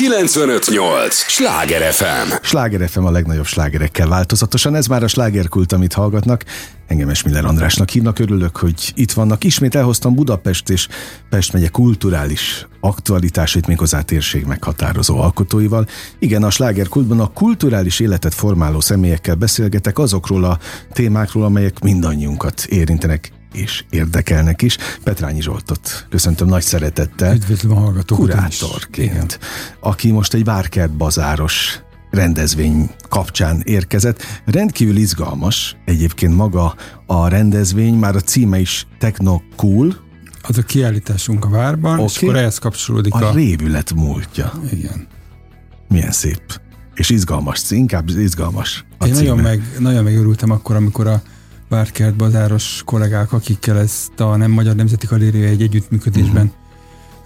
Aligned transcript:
958! 0.00 1.14
Sláger 1.14 1.92
FM! 1.92 2.32
Sláger 2.42 2.88
FM 2.88 3.04
a 3.04 3.10
legnagyobb 3.10 3.46
slágerekkel 3.46 4.08
változatosan. 4.08 4.74
Ez 4.74 4.86
már 4.86 5.02
a 5.02 5.08
slágerkult, 5.08 5.72
amit 5.72 5.92
hallgatnak. 5.92 6.44
Engem 6.86 7.08
Esmiller 7.08 7.44
Andrásnak 7.44 7.88
hívnak, 7.88 8.18
örülök, 8.18 8.56
hogy 8.56 8.92
itt 8.94 9.12
vannak. 9.12 9.44
Ismét 9.44 9.74
elhoztam 9.74 10.14
Budapest 10.14 10.68
és 10.68 10.88
Pest 11.30 11.52
megye 11.52 11.68
kulturális 11.68 12.66
aktualitásait 12.80 13.66
méghozzá 13.66 14.00
térség 14.00 14.44
meghatározó 14.44 15.20
alkotóival. 15.20 15.86
Igen, 16.18 16.42
a 16.42 16.50
slágerkultban 16.50 17.20
a 17.20 17.32
kulturális 17.32 18.00
életet 18.00 18.34
formáló 18.34 18.80
személyekkel 18.80 19.34
beszélgetek 19.34 19.98
azokról 19.98 20.44
a 20.44 20.58
témákról, 20.92 21.44
amelyek 21.44 21.80
mindannyiunkat 21.80 22.64
érintenek 22.68 23.32
és 23.52 23.84
érdekelnek 23.90 24.62
is. 24.62 24.76
Petrányi 25.02 25.42
Zsoltot 25.42 26.06
köszöntöm 26.10 26.48
nagy 26.48 26.62
szeretettel. 26.62 27.34
Üdvözlöm 27.34 27.76
a 27.76 27.80
hallgatókat 27.80 28.30
Kurátorként, 28.30 29.38
aki 29.80 30.10
most 30.10 30.34
egy 30.34 30.44
Várkert 30.44 30.96
bazáros 30.96 31.80
rendezvény 32.10 32.90
kapcsán 33.08 33.62
érkezett. 33.64 34.22
Rendkívül 34.44 34.96
izgalmas 34.96 35.76
egyébként 35.84 36.36
maga 36.36 36.74
a 37.06 37.28
rendezvény, 37.28 37.94
már 37.94 38.16
a 38.16 38.20
címe 38.20 38.58
is 38.58 38.86
Techno 38.98 39.40
Cool. 39.56 39.96
Az 40.42 40.58
a 40.58 40.62
kiállításunk 40.62 41.44
a 41.44 41.48
várban, 41.48 41.92
okay. 41.92 42.04
és 42.04 42.22
akkor 42.22 42.36
ehhez 42.36 42.58
kapcsolódik 42.58 43.14
a... 43.14 43.28
A 43.28 43.32
révület 43.32 43.94
múltja. 43.94 44.52
Igen. 44.72 45.06
Milyen 45.88 46.12
szép. 46.12 46.60
És 46.94 47.10
izgalmas, 47.10 47.70
inkább 47.70 48.08
izgalmas 48.08 48.84
a 48.98 49.06
Én 49.06 49.12
nagyon, 49.12 49.38
meg, 49.38 49.62
nagyon 49.78 50.04
megörültem 50.04 50.50
akkor, 50.50 50.76
amikor 50.76 51.06
a 51.06 51.22
Várkert 51.70 52.16
bazáros 52.16 52.82
kollégák, 52.84 53.32
akikkel 53.32 53.78
ezt 53.78 54.20
a 54.20 54.36
nem 54.36 54.50
Magyar 54.50 54.74
Nemzeti 54.74 55.06
Galéria 55.06 55.46
egy 55.46 55.62
együttműködésben 55.62 56.52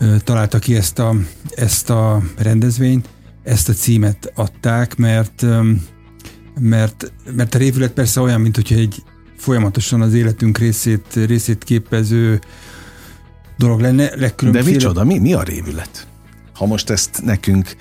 uh-huh. 0.00 0.18
találta 0.18 0.58
ki 0.58 0.76
ezt 0.76 0.98
a, 0.98 1.14
ezt 1.54 1.90
a 1.90 2.22
rendezvényt, 2.36 3.08
ezt 3.42 3.68
a 3.68 3.72
címet 3.72 4.32
adták, 4.34 4.96
mert 4.96 5.46
mert, 6.60 7.12
mert 7.34 7.54
a 7.54 7.58
révület 7.58 7.92
persze 7.92 8.20
olyan, 8.20 8.40
mint 8.40 8.54
hogyha 8.54 8.74
egy 8.74 9.02
folyamatosan 9.36 10.00
az 10.00 10.14
életünk 10.14 10.58
részét, 10.58 11.06
részét 11.26 11.64
képező 11.64 12.40
dolog 13.58 13.80
lenne. 13.80 14.16
De 14.50 14.62
micsoda, 14.62 15.04
mi, 15.04 15.18
mi 15.18 15.32
a 15.32 15.42
révület? 15.42 16.06
Ha 16.54 16.66
most 16.66 16.90
ezt 16.90 17.22
nekünk... 17.22 17.76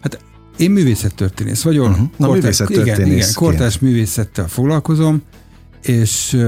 Hát 0.00 0.24
én 0.56 0.70
művészettörténész 0.70 1.62
vagyok. 1.62 1.88
Uh-huh. 1.88 2.08
Na, 2.16 2.26
kortás, 2.26 2.42
művészettörténész. 2.42 2.96
Igen, 2.96 3.16
igen, 3.16 3.32
kortás 3.34 3.78
művészettel 3.78 4.48
foglalkozom, 4.48 5.22
és 5.82 6.42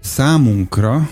számunkra 0.00 1.10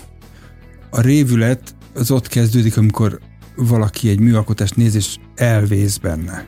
a 0.89 1.01
révület 1.01 1.75
az 1.93 2.11
ott 2.11 2.27
kezdődik, 2.27 2.77
amikor 2.77 3.19
valaki 3.55 4.09
egy 4.09 4.19
műalkotást 4.19 4.75
néz, 4.75 4.95
és 4.95 5.15
elvész 5.35 5.97
benne. 5.97 6.45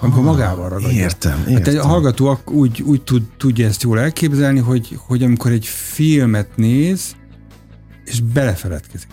Amikor 0.00 0.22
magával 0.22 0.68
ragadja. 0.68 1.00
Értem, 1.00 1.38
értem. 1.38 1.54
Hát 1.54 1.66
egy 1.66 1.78
hallgató 1.78 2.38
úgy, 2.44 2.82
úgy 2.82 3.02
tud, 3.02 3.22
tudja 3.36 3.66
ezt 3.66 3.82
jól 3.82 4.00
elképzelni, 4.00 4.58
hogy, 4.58 4.98
hogy 5.06 5.22
amikor 5.22 5.50
egy 5.50 5.66
filmet 5.66 6.56
néz, 6.56 7.16
és 8.04 8.20
belefeledkezik. 8.20 9.08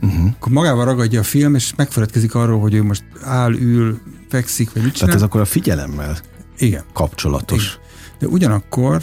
Uh-huh. 0.00 0.26
Akkor 0.36 0.52
magával 0.52 0.84
ragadja 0.84 1.20
a 1.20 1.22
film, 1.22 1.54
és 1.54 1.74
megfeledkezik 1.76 2.34
arról, 2.34 2.60
hogy 2.60 2.74
ő 2.74 2.82
most 2.82 3.04
áll, 3.22 3.52
ül, 3.52 4.00
fekszik, 4.28 4.72
vagy 4.72 4.82
mit 4.82 4.92
csinál. 4.92 5.08
Tehát 5.08 5.22
ez 5.22 5.28
akkor 5.28 5.40
a 5.40 5.44
figyelemmel 5.44 6.18
Igen. 6.58 6.84
kapcsolatos. 6.92 7.64
Igen. 7.64 7.86
De 8.18 8.26
ugyanakkor, 8.26 9.02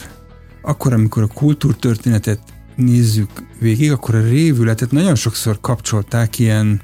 akkor, 0.62 0.94
amikor 0.94 1.24
a 1.24 1.28
kultúrtörténetet 1.28 2.40
nézzük 2.76 3.30
végig, 3.60 3.92
akkor 3.92 4.16
a 4.16 4.22
révületet 4.22 4.92
nagyon 4.92 5.16
sokszor 5.16 5.58
kapcsolták 5.62 6.40
ilyen 6.40 6.82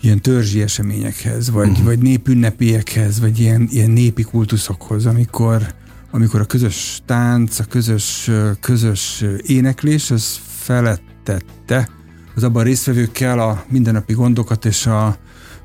ilyen 0.00 0.22
törzsi 0.22 0.62
eseményekhez, 0.62 1.50
vagy, 1.50 1.68
uh-huh. 1.68 1.84
vagy 1.84 1.98
népünnepiekhez, 1.98 3.20
vagy 3.20 3.38
ilyen, 3.38 3.68
ilyen 3.70 3.90
népi 3.90 4.22
kultuszokhoz, 4.22 5.06
amikor, 5.06 5.74
amikor 6.10 6.40
a 6.40 6.44
közös 6.44 7.02
tánc, 7.06 7.58
a 7.58 7.64
közös, 7.64 8.30
közös 8.60 9.24
éneklés, 9.42 10.10
az 10.10 10.40
felettette 10.46 11.88
az 12.34 12.42
abban 12.42 12.64
résztvevőkkel 12.64 13.38
a 13.38 13.64
mindennapi 13.68 14.12
gondokat 14.12 14.64
és 14.64 14.86
a, 14.86 15.06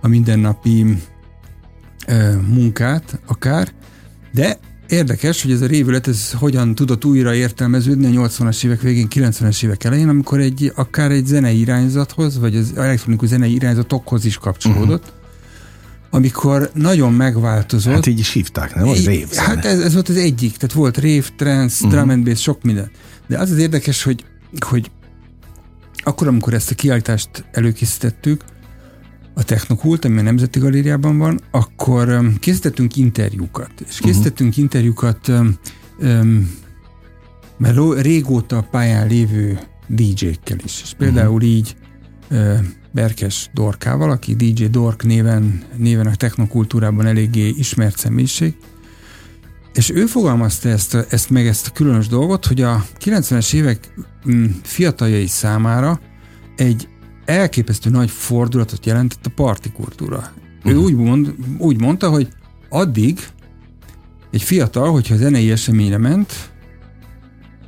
a 0.01 0.07
mindennapi 0.07 0.97
ö, 2.07 2.31
munkát 2.47 3.19
akár, 3.25 3.71
de 4.31 4.57
Érdekes, 4.87 5.41
hogy 5.41 5.51
ez 5.51 5.61
a 5.61 5.65
révület 5.65 6.07
ez 6.07 6.31
hogyan 6.31 6.75
tudott 6.75 7.05
újra 7.05 7.33
értelmeződni 7.33 8.17
a 8.17 8.27
80-as 8.27 8.65
évek 8.65 8.81
végén, 8.81 9.07
90-es 9.09 9.63
évek 9.63 9.83
elején, 9.83 10.09
amikor 10.09 10.39
egy, 10.39 10.71
akár 10.75 11.11
egy 11.11 11.25
zenei 11.25 11.59
irányzathoz, 11.59 12.39
vagy 12.39 12.55
az 12.55 12.73
elektronikus 12.75 13.27
zenei 13.27 13.53
irányzatokhoz 13.53 14.25
is 14.25 14.37
kapcsolódott, 14.37 15.03
uh-huh. 15.03 15.19
amikor 16.09 16.71
nagyon 16.73 17.13
megváltozott. 17.13 17.93
Hát 17.93 18.05
így 18.05 18.19
is 18.19 18.31
hívták, 18.31 18.75
nem? 18.75 18.85
Vagy 18.85 19.05
rév 19.05 19.29
Hát 19.29 19.65
ez, 19.65 19.79
ez 19.79 19.93
volt 19.93 20.09
az 20.09 20.17
egyik, 20.17 20.57
tehát 20.57 20.75
volt 20.75 20.97
rév, 20.97 21.29
trance, 21.35 21.75
uh-huh. 21.75 21.91
drum 21.91 22.09
and 22.09 22.23
bass, 22.23 22.41
sok 22.41 22.63
minden. 22.63 22.91
De 23.27 23.39
az 23.39 23.51
az 23.51 23.57
érdekes, 23.57 24.03
hogy, 24.03 24.25
hogy 24.59 24.91
akkor, 26.03 26.27
amikor 26.27 26.53
ezt 26.53 26.71
a 26.71 26.75
kiállítást 26.75 27.29
előkészítettük, 27.51 28.41
a 29.33 29.43
Technokult, 29.43 30.05
ami 30.05 30.19
a 30.19 30.21
Nemzeti 30.21 30.59
Galériában 30.59 31.17
van, 31.17 31.39
akkor 31.51 32.21
készítettünk 32.39 32.95
interjúkat. 32.95 33.71
És 33.87 33.99
mhm. 33.99 34.07
készítettünk 34.07 34.49
uh-huh. 34.49 34.63
interjúkat, 34.63 35.27
um, 35.27 36.51
mert 37.57 38.01
régóta 38.01 38.67
pályán 38.71 39.07
lévő 39.07 39.59
DJ-kkel 39.87 40.57
is. 40.63 40.81
És 40.83 40.93
például 40.97 41.33
uh-huh. 41.33 41.49
így 41.49 41.75
uh, 42.31 42.59
Berkes 42.91 43.49
Dorkával, 43.53 44.11
aki 44.11 44.35
DJ 44.35 44.65
Dork 44.65 45.03
néven, 45.03 45.63
néven 45.77 46.07
a 46.07 46.15
technokultúrában 46.15 47.05
eléggé 47.05 47.47
ismert 47.47 47.97
személyiség, 47.97 48.55
és 49.73 49.89
ő 49.89 50.05
fogalmazta 50.05 50.69
ezt, 50.69 50.95
ezt 51.09 51.29
meg 51.29 51.47
ezt 51.47 51.67
a 51.67 51.71
különös 51.71 52.07
dolgot, 52.07 52.45
hogy 52.45 52.61
a 52.61 52.85
90-es 52.99 53.53
évek 53.53 53.93
fiataljai 54.63 55.27
számára 55.27 55.99
egy 56.55 56.87
elképesztő 57.25 57.89
nagy 57.89 58.09
fordulatot 58.09 58.85
jelentett 58.85 59.25
a 59.25 59.31
partikultúra. 59.35 60.17
Uh-huh. 60.17 60.71
Ő 60.71 60.75
mhm. 60.75 60.83
úgy, 60.83 60.95
mond, 60.95 61.35
úgy 61.57 61.81
mondta, 61.81 62.09
hogy 62.09 62.27
addig 62.69 63.19
egy 64.31 64.41
fiatal, 64.41 64.91
hogyha 64.91 65.15
zenei 65.15 65.51
eseményre 65.51 65.97
ment, 65.97 66.33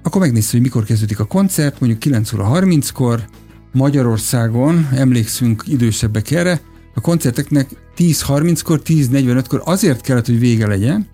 akkor 0.03 0.21
megnézte, 0.21 0.51
hogy 0.51 0.61
mikor 0.61 0.83
kezdődik 0.83 1.19
a 1.19 1.25
koncert, 1.25 1.79
mondjuk 1.79 2.01
9 2.01 2.33
óra 2.33 2.51
30-kor, 2.53 3.25
Magyarországon, 3.71 4.89
emlékszünk 4.94 5.63
idősebbek 5.67 6.31
erre, 6.31 6.61
a 6.95 7.01
koncerteknek 7.01 7.69
10.30-kor, 7.97 8.81
10.45-kor 8.85 9.61
azért 9.65 10.01
kellett, 10.01 10.25
hogy 10.25 10.39
vége 10.39 10.67
legyen, 10.67 11.07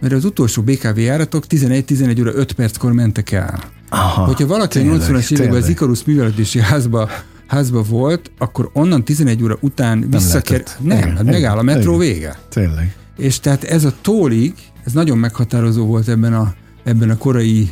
mert 0.00 0.12
az 0.12 0.24
utolsó 0.24 0.62
BKV 0.62 0.98
járatok 0.98 1.44
11-11 1.48 2.20
óra 2.20 2.34
5 2.34 2.52
perckor 2.52 2.92
mentek 2.92 3.30
el. 3.30 3.60
Aha, 3.88 4.24
Hogyha 4.24 4.46
valaki 4.46 4.78
tényleg, 4.78 5.00
a 5.00 5.04
80-as 5.04 5.30
években 5.30 5.62
az 5.62 5.68
Ikarus 5.68 6.04
művelődési 6.04 6.60
házba 6.60 7.10
házba 7.48 7.82
volt, 7.82 8.30
akkor 8.38 8.70
onnan 8.72 9.04
11 9.04 9.42
óra 9.42 9.58
után 9.60 10.10
visszaker... 10.10 10.62
Nem, 10.80 10.98
nem 10.98 11.16
hát 11.16 11.24
megáll 11.24 11.58
a 11.58 11.62
metró 11.62 12.02
igen, 12.02 12.14
vége. 12.14 12.38
Tényleg. 12.48 12.96
És 13.16 13.40
tehát 13.40 13.64
ez 13.64 13.84
a 13.84 13.94
tólig, 14.00 14.54
ez 14.84 14.92
nagyon 14.92 15.18
meghatározó 15.18 15.86
volt 15.86 16.08
ebben 16.08 16.34
a, 16.34 16.54
ebben 16.84 17.10
a 17.10 17.16
korai, 17.16 17.70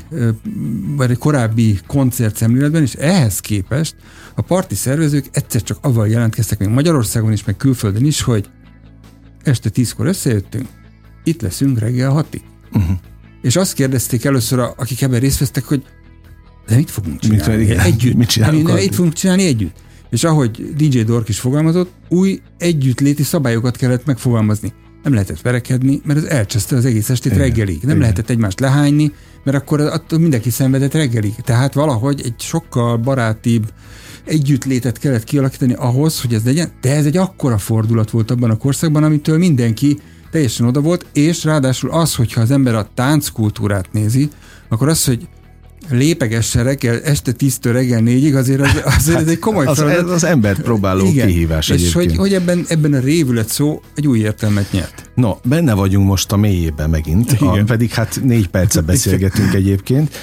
vagy 0.97 1.11
a 1.11 1.17
korábbi 1.17 1.79
koncertszemléletben, 1.87 2.83
és 2.83 2.95
ehhez 2.95 3.41
képest 3.41 3.95
a 4.35 4.43
parti 4.43 4.75
szervezők 4.75 5.27
egyszer 5.33 5.63
csak 5.63 5.79
avval 5.81 6.09
jelentkeztek 6.09 6.59
még 6.59 6.69
Magyarországon 6.69 7.33
is, 7.33 7.45
meg 7.45 7.57
külföldön 7.57 8.05
is, 8.05 8.23
hogy 8.23 8.51
este 9.43 9.69
tízkor 9.69 10.07
összejöttünk, 10.07 10.67
itt 11.25 11.43
leszünk 11.43 11.79
reggel 11.79 12.11
hatig. 12.11 12.43
Uh-huh. 12.73 12.97
És 13.43 13.57
azt 13.57 13.73
kérdezték 13.73 14.25
először, 14.25 14.59
akik 14.59 15.03
ebben 15.03 15.21
részt 15.21 15.39
vesztek, 15.39 15.65
hogy 15.65 15.85
de 16.67 16.77
mit 16.77 16.91
fogunk 16.91 17.19
csinálni? 17.21 17.65
Mit, 17.65 17.79
együtt. 17.79 18.15
Mit 18.15 18.29
csinálunk? 18.29 18.83
Itt 18.83 18.95
fogunk 18.95 19.13
csinálni 19.15 19.47
együtt. 19.47 19.77
És 20.11 20.25
ahogy 20.25 20.75
DJ 20.77 21.01
Dork 21.01 21.29
is 21.29 21.39
fogalmazott, 21.39 21.91
új 22.09 22.41
együttléti 22.59 23.23
szabályokat 23.23 23.77
kellett 23.77 24.07
megfogalmazni. 24.07 24.73
Nem 25.03 25.13
lehetett 25.13 25.41
verekedni, 25.41 26.01
mert 26.05 26.19
ez 26.19 26.25
elcseszte 26.25 26.77
az 26.77 26.85
egész 26.85 27.11
estét 27.11 27.33
igen, 27.33 27.45
reggelig. 27.45 27.77
Nem 27.77 27.89
igen. 27.89 27.99
lehetett 27.99 28.31
egymást 28.31 28.61
lehányni, 28.61 29.13
mert 29.45 29.57
akkor 29.57 29.81
attól 29.81 30.19
mindenki 30.19 30.51
szenvedett 30.51 30.93
reggelig. 30.93 31.35
Tehát 31.35 31.75
valahogy 31.75 32.21
egy 32.25 32.35
sokkal 32.39 32.97
barátibb 32.97 33.73
együttlétet 34.25 34.99
kellett 34.99 35.25
kialakítani 35.25 35.73
ahhoz, 35.73 36.21
hogy 36.21 36.35
ez 36.35 36.45
legyen, 36.45 36.73
de 36.81 36.95
ez 36.95 37.07
egy 37.07 37.17
akkora 37.17 37.59
fordulat 37.59 38.11
volt 38.11 38.31
abban 38.31 38.51
a 38.51 38.57
korszakban, 38.57 39.05
amitől 39.05 39.39
mindenki 39.39 39.99
teljesen 40.31 40.67
oda 40.67 40.81
volt, 40.81 41.07
és 41.13 41.45
ráadásul 41.45 41.91
az, 41.91 42.15
hogyha 42.15 42.41
az 42.41 42.51
ember 42.51 42.75
a 42.75 42.89
tánckultúrát 42.95 43.93
nézi, 43.93 44.29
akkor 44.69 44.89
az, 44.89 45.05
hogy 45.05 45.29
lépegesse 45.89 46.63
reggel, 46.63 47.01
este 47.01 47.33
10-től 47.39 47.71
reggel 47.73 48.01
4-ig, 48.05 48.37
azért, 48.37 48.61
az, 48.61 48.83
azért 48.97 49.21
ez 49.21 49.29
egy 49.29 49.39
komoly 49.39 49.67
az, 49.67 49.77
feladat. 49.79 50.05
Ez 50.05 50.11
az 50.11 50.25
embert 50.25 50.61
próbáló 50.61 51.07
Igen. 51.07 51.27
kihívás 51.27 51.69
És 51.69 51.75
egyébként. 51.75 51.95
hogy, 51.95 52.17
hogy 52.17 52.35
ebben, 52.35 52.65
ebben 52.69 52.93
a 52.93 52.99
révület 52.99 53.49
szó 53.49 53.81
egy 53.95 54.07
új 54.07 54.19
értelmet 54.19 54.73
nyert. 54.73 55.11
No, 55.15 55.37
benne 55.45 55.75
vagyunk 55.75 56.07
most 56.07 56.33
a 56.33 56.37
mélyében 56.37 56.91
megint, 56.91 57.37
a, 57.41 57.63
pedig 57.67 57.91
hát 57.91 58.21
négy 58.23 58.49
perce 58.49 58.81
beszélgetünk 58.81 59.55
egyébként. 59.55 60.15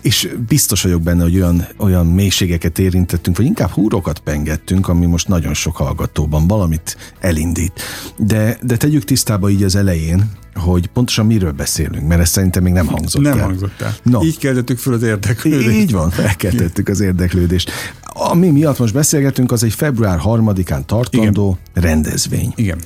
És 0.00 0.34
biztos 0.48 0.82
vagyok 0.82 1.02
benne, 1.02 1.22
hogy 1.22 1.34
olyan, 1.34 1.66
olyan 1.76 2.06
mélységeket 2.06 2.78
érintettünk, 2.78 3.36
vagy 3.36 3.46
inkább 3.46 3.70
húrokat 3.70 4.18
pengettünk, 4.18 4.88
ami 4.88 5.06
most 5.06 5.28
nagyon 5.28 5.54
sok 5.54 5.76
hallgatóban 5.76 6.46
valamit 6.46 6.96
elindít. 7.20 7.72
De, 8.16 8.58
de 8.62 8.76
tegyük 8.76 9.04
tisztába 9.04 9.48
így 9.48 9.62
az 9.62 9.76
elején, 9.76 10.30
hogy 10.54 10.86
pontosan 10.86 11.26
miről 11.26 11.52
beszélünk, 11.52 12.08
mert 12.08 12.20
ez 12.20 12.28
szerintem 12.28 12.62
még 12.62 12.72
nem 12.72 12.86
hangzott 12.86 13.22
nem 13.22 13.38
el. 13.38 13.44
hangzott 13.44 13.80
el. 13.80 13.94
No. 14.02 14.24
Így 14.24 14.38
keltettük 14.38 14.78
fel 14.78 14.92
az 14.92 15.02
érdeklődést. 15.02 15.70
Így 15.70 15.92
van, 15.92 16.10
felkeltettük 16.10 16.88
az 16.88 17.00
érdeklődést. 17.00 17.70
Ami 18.02 18.50
miatt 18.50 18.78
most 18.78 18.94
beszélgetünk, 18.94 19.52
az 19.52 19.62
egy 19.62 19.72
február 19.72 20.18
harmadikán 20.18 20.86
tartandó 20.86 21.58
Igen. 21.74 21.88
rendezvény. 21.88 22.52
Igen. 22.56 22.78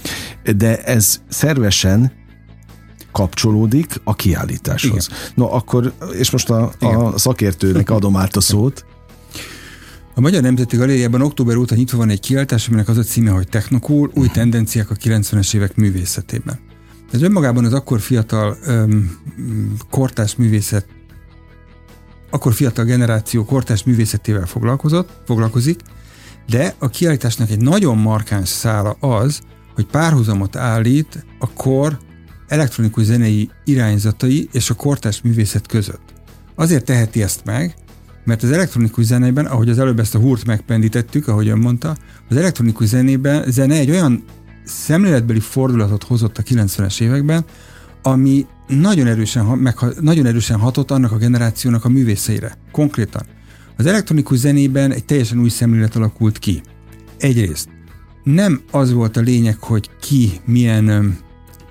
De 0.56 0.82
ez 0.82 1.20
szervesen 1.28 2.12
kapcsolódik 3.12 4.00
a 4.04 4.14
kiállításhoz. 4.14 5.08
Igen. 5.08 5.20
No, 5.34 5.54
akkor, 5.54 5.92
és 6.18 6.30
most 6.30 6.50
a, 6.50 6.72
a 6.80 7.18
szakértőnek 7.18 7.90
adom 7.90 8.16
át 8.16 8.36
a 8.36 8.40
szót. 8.40 8.84
A 10.14 10.20
Magyar 10.20 10.42
Nemzeti 10.42 10.76
Galériában 10.76 11.22
október 11.22 11.56
óta 11.56 11.74
nyitva 11.74 11.96
van 11.96 12.10
egy 12.10 12.20
kiállítás, 12.20 12.68
aminek 12.68 12.88
az 12.88 12.96
a 12.96 13.02
címe, 13.02 13.30
hogy 13.30 13.48
Technokul, 13.48 14.10
új 14.14 14.28
tendenciák 14.28 14.90
a 14.90 14.94
90-es 14.94 15.54
évek 15.54 15.76
művészetében. 15.76 16.58
Ez 17.12 17.22
önmagában 17.22 17.64
az 17.64 17.72
akkor 17.72 18.00
fiatal 18.00 18.56
öm, 18.64 19.18
kortás 19.90 20.36
művészet, 20.36 20.86
akkor 22.30 22.52
fiatal 22.52 22.84
generáció 22.84 23.44
kortás 23.44 23.84
művészetével 23.84 24.46
foglalkozott, 24.46 25.10
foglalkozik, 25.26 25.80
de 26.48 26.74
a 26.78 26.88
kiállításnak 26.88 27.50
egy 27.50 27.60
nagyon 27.60 27.98
markáns 27.98 28.48
szála 28.48 28.96
az, 29.00 29.40
hogy 29.74 29.86
párhuzamot 29.86 30.56
állít 30.56 31.24
a 31.38 31.52
kor 31.52 31.98
elektronikus 32.52 33.04
zenei 33.04 33.50
irányzatai 33.64 34.48
és 34.52 34.70
a 34.70 34.74
kortás 34.74 35.22
művészet 35.22 35.66
között. 35.66 36.12
Azért 36.54 36.84
teheti 36.84 37.22
ezt 37.22 37.44
meg, 37.44 37.74
mert 38.24 38.42
az 38.42 38.50
elektronikus 38.50 39.04
zenében, 39.04 39.46
ahogy 39.46 39.68
az 39.68 39.78
előbb 39.78 39.98
ezt 39.98 40.14
a 40.14 40.18
húrt 40.18 40.46
megpendítettük, 40.46 41.28
ahogy 41.28 41.48
ön 41.48 41.58
mondta, 41.58 41.96
az 42.28 42.36
elektronikus 42.36 42.86
zenében 42.86 43.50
zene 43.50 43.74
egy 43.74 43.90
olyan 43.90 44.24
szemléletbeli 44.64 45.40
fordulatot 45.40 46.02
hozott 46.02 46.38
a 46.38 46.42
90-es 46.42 47.00
években, 47.00 47.44
ami 48.02 48.46
nagyon 48.68 49.06
erősen, 49.06 49.44
meg, 49.44 49.74
nagyon 50.00 50.26
erősen 50.26 50.58
hatott 50.58 50.90
annak 50.90 51.12
a 51.12 51.16
generációnak 51.16 51.84
a 51.84 51.88
művészeire. 51.88 52.58
Konkrétan. 52.72 53.22
Az 53.76 53.86
elektronikus 53.86 54.38
zenében 54.38 54.92
egy 54.92 55.04
teljesen 55.04 55.40
új 55.40 55.48
szemlélet 55.48 55.96
alakult 55.96 56.38
ki. 56.38 56.62
Egyrészt 57.18 57.68
nem 58.24 58.60
az 58.70 58.92
volt 58.92 59.16
a 59.16 59.20
lényeg, 59.20 59.56
hogy 59.58 59.90
ki 60.00 60.30
milyen 60.44 61.16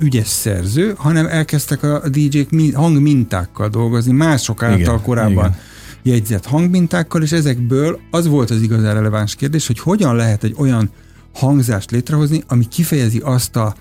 ügyes 0.01 0.27
szerző, 0.27 0.93
hanem 0.97 1.25
elkezdtek 1.25 1.83
a 1.83 2.09
DJ-k 2.09 2.75
hangmintákkal 2.75 3.69
dolgozni, 3.69 4.11
mások 4.11 4.63
által 4.63 4.79
igen, 4.79 5.01
korábban 5.01 5.45
igen. 5.45 5.57
jegyzett 6.03 6.45
hangmintákkal, 6.45 7.21
és 7.21 7.31
ezekből 7.31 7.99
az 8.11 8.27
volt 8.27 8.49
az 8.49 8.61
igazán 8.61 8.93
releváns 8.93 9.35
kérdés, 9.35 9.67
hogy 9.67 9.79
hogyan 9.79 10.15
lehet 10.15 10.43
egy 10.43 10.55
olyan 10.57 10.89
hangzást 11.33 11.91
létrehozni, 11.91 12.43
ami 12.47 12.67
kifejezi 12.67 13.19
azt 13.19 13.55
a 13.55 13.75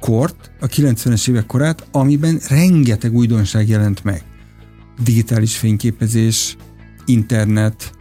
kort, 0.00 0.50
a 0.60 0.66
90-es 0.66 1.28
évek 1.28 1.46
korát, 1.46 1.86
amiben 1.92 2.40
rengeteg 2.48 3.14
újdonság 3.14 3.68
jelent 3.68 4.04
meg. 4.04 4.22
Digitális 5.04 5.56
fényképezés, 5.56 6.56
internet, 7.04 7.92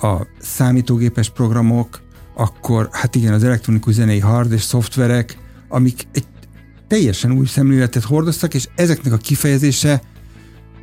a 0.00 0.26
számítógépes 0.38 1.30
programok, 1.30 2.00
akkor 2.34 2.88
hát 2.92 3.14
igen, 3.14 3.32
az 3.32 3.44
elektronikus 3.44 3.94
zenei 3.94 4.18
hard 4.18 4.52
és 4.52 4.62
szoftverek, 4.62 5.38
amik 5.68 6.06
egy 6.12 6.24
teljesen 6.90 7.32
új 7.32 7.46
szemléletet 7.46 8.02
hordoztak, 8.02 8.54
és 8.54 8.68
ezeknek 8.74 9.12
a 9.12 9.16
kifejezése 9.16 10.02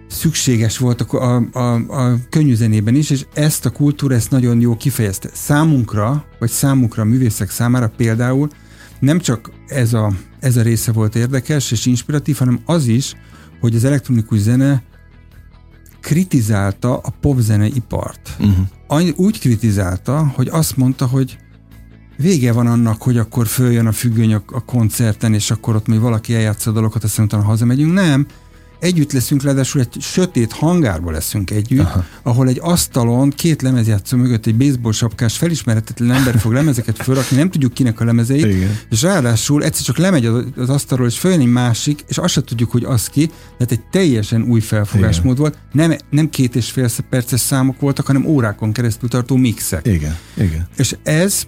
szükséges 0.07 0.77
volt 0.77 1.01
a, 1.01 1.35
a, 1.35 1.49
a, 1.53 1.73
a 1.73 2.17
könnyű 2.29 2.55
zenében 2.55 2.95
is, 2.95 3.09
és 3.09 3.25
ezt 3.33 3.65
a 3.65 3.69
kultúra 3.69 4.15
ezt 4.15 4.31
nagyon 4.31 4.61
jó 4.61 4.75
kifejezte. 4.75 5.29
Számunkra, 5.33 6.25
vagy 6.39 6.49
számunkra 6.49 7.01
a 7.01 7.05
művészek 7.05 7.49
számára 7.49 7.89
például 7.97 8.49
nem 8.99 9.19
csak 9.19 9.51
ez 9.67 9.93
a, 9.93 10.13
ez 10.39 10.57
a 10.57 10.61
része 10.61 10.91
volt 10.91 11.15
érdekes 11.15 11.71
és 11.71 11.85
inspiratív, 11.85 12.37
hanem 12.37 12.59
az 12.65 12.85
is, 12.85 13.15
hogy 13.59 13.75
az 13.75 13.83
elektronikus 13.83 14.39
zene 14.39 14.83
kritizálta 16.01 16.97
a 16.97 17.09
popzene 17.21 17.65
ipart. 17.65 18.37
Uh-huh. 18.39 19.09
Úgy 19.15 19.39
kritizálta, 19.39 20.31
hogy 20.35 20.47
azt 20.47 20.77
mondta, 20.77 21.05
hogy 21.05 21.37
vége 22.17 22.51
van 22.51 22.67
annak, 22.67 23.01
hogy 23.01 23.17
akkor 23.17 23.47
följön 23.47 23.87
a 23.87 23.91
függöny 23.91 24.33
a, 24.33 24.43
a 24.45 24.65
koncerten, 24.65 25.33
és 25.33 25.51
akkor 25.51 25.75
ott 25.75 25.87
még 25.87 25.99
valaki 25.99 26.35
eljátsza 26.35 26.69
a 26.69 26.73
dalokat, 26.73 27.03
aztán 27.03 27.25
utána 27.25 27.43
hazamegyünk. 27.43 27.93
Nem, 27.93 28.27
együtt 28.79 29.11
leszünk, 29.11 29.43
ráadásul 29.43 29.81
egy 29.81 30.01
sötét 30.01 30.51
hangárba 30.51 31.11
leszünk 31.11 31.51
együtt, 31.51 31.79
Aha. 31.79 32.05
ahol 32.23 32.47
egy 32.47 32.59
asztalon 32.61 33.29
két 33.29 33.61
lemezjátszó 33.61 34.17
mögött 34.17 34.45
egy 34.45 34.55
baseball 34.55 34.91
sapkás 34.91 35.37
felismeretetlen 35.37 36.11
ember 36.11 36.39
fog 36.39 36.51
lemezeket 36.53 36.97
fölrakni, 37.03 37.37
nem 37.37 37.49
tudjuk 37.49 37.73
kinek 37.73 37.99
a 37.99 38.05
lemezeit, 38.05 38.45
Igen. 38.45 38.77
és 38.89 39.01
ráadásul 39.01 39.63
egyszer 39.63 39.85
csak 39.85 39.97
lemegy 39.97 40.25
az, 40.25 40.43
az 40.55 40.69
asztalról, 40.69 41.07
és 41.07 41.19
följön 41.19 41.39
egy 41.39 41.51
másik, 41.51 42.03
és 42.07 42.17
azt 42.17 42.33
se 42.33 42.41
tudjuk, 42.41 42.71
hogy 42.71 42.83
az 42.83 43.07
ki, 43.07 43.25
tehát 43.57 43.71
egy 43.71 43.81
teljesen 43.91 44.41
új 44.41 44.59
felfogásmód 44.59 45.37
Igen. 45.37 45.41
volt. 45.41 45.57
Nem, 45.71 45.95
nem 46.09 46.29
két 46.29 46.55
és 46.55 46.71
fél 46.71 46.89
perces 47.09 47.39
számok 47.39 47.79
voltak, 47.79 48.05
hanem 48.05 48.25
órákon 48.25 48.71
keresztül 48.71 49.09
tartó 49.09 49.35
mixek. 49.35 49.87
Igen. 49.87 50.17
Igen. 50.37 50.67
És 50.77 50.95
ez 51.03 51.47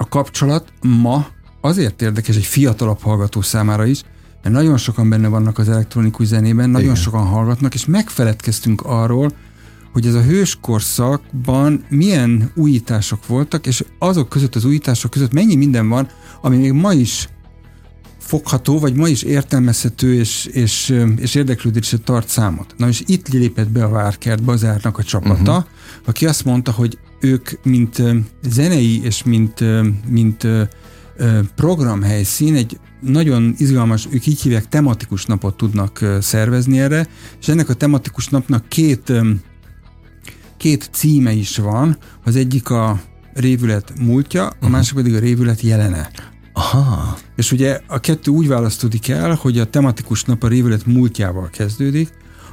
a 0.00 0.08
kapcsolat 0.08 0.72
ma 0.82 1.26
azért 1.60 2.02
érdekes 2.02 2.36
egy 2.36 2.44
fiatalabb 2.44 3.00
hallgató 3.00 3.40
számára 3.40 3.86
is, 3.86 4.02
mert 4.42 4.54
nagyon 4.54 4.76
sokan 4.76 5.08
benne 5.08 5.28
vannak 5.28 5.58
az 5.58 5.68
elektronikus 5.68 6.26
zenében, 6.26 6.70
nagyon 6.70 6.88
Igen. 6.88 7.02
sokan 7.02 7.26
hallgatnak, 7.26 7.74
és 7.74 7.86
megfeledkeztünk 7.86 8.82
arról, 8.84 9.32
hogy 9.92 10.06
ez 10.06 10.14
a 10.14 10.22
hőskorszakban 10.22 11.84
milyen 11.88 12.50
újítások 12.54 13.26
voltak, 13.26 13.66
és 13.66 13.84
azok 13.98 14.28
között 14.28 14.54
az 14.54 14.64
újítások 14.64 15.10
között 15.10 15.32
mennyi 15.32 15.54
minden 15.54 15.88
van, 15.88 16.08
ami 16.40 16.56
még 16.56 16.72
ma 16.72 16.92
is 16.92 17.28
fogható, 18.18 18.78
vagy 18.78 18.94
ma 18.94 19.08
is 19.08 19.22
értelmezhető 19.22 20.14
és, 20.14 20.44
és, 20.44 21.04
és 21.16 21.34
érdeklődésre 21.34 21.98
tart 21.98 22.28
számot. 22.28 22.74
Na 22.76 22.88
és 22.88 23.02
itt 23.06 23.28
lépett 23.28 23.68
be 23.70 23.84
a 23.84 23.88
Várkert 23.88 24.42
Bazárnak 24.42 24.98
a 24.98 25.02
csapata, 25.02 25.56
uh-huh. 25.56 25.64
aki 26.04 26.26
azt 26.26 26.44
mondta, 26.44 26.72
hogy 26.72 26.98
ők 27.20 27.50
mint 27.62 28.02
zenei 28.48 29.04
és 29.04 29.22
mint, 29.22 29.64
mint 30.08 30.46
programhelyszín 31.54 32.54
egy 32.54 32.78
nagyon 33.00 33.54
izgalmas, 33.58 34.08
ők 34.10 34.26
így 34.26 34.40
hívják, 34.40 34.68
tematikus 34.68 35.24
napot 35.26 35.56
tudnak 35.56 36.04
szervezni 36.20 36.80
erre, 36.80 37.06
és 37.40 37.48
ennek 37.48 37.68
a 37.68 37.74
tematikus 37.74 38.28
napnak 38.28 38.68
két, 38.68 39.12
két 40.56 40.88
címe 40.92 41.32
is 41.32 41.56
van, 41.56 41.96
az 42.24 42.36
egyik 42.36 42.70
a 42.70 43.00
révület 43.34 43.92
múltja, 43.98 44.46
a 44.46 44.52
uh-huh. 44.54 44.70
másik 44.70 44.94
pedig 44.94 45.14
a 45.14 45.18
révület 45.18 45.60
jelene. 45.60 46.10
Aha. 46.52 47.18
És 47.36 47.52
ugye 47.52 47.80
a 47.86 48.00
kettő 48.00 48.30
úgy 48.30 48.48
választódik 48.48 49.08
el, 49.08 49.34
hogy 49.34 49.58
a 49.58 49.70
tematikus 49.70 50.24
nap 50.24 50.42
a 50.42 50.48
révület 50.48 50.86
múltjával 50.86 51.48
kezdődik, 51.52 52.10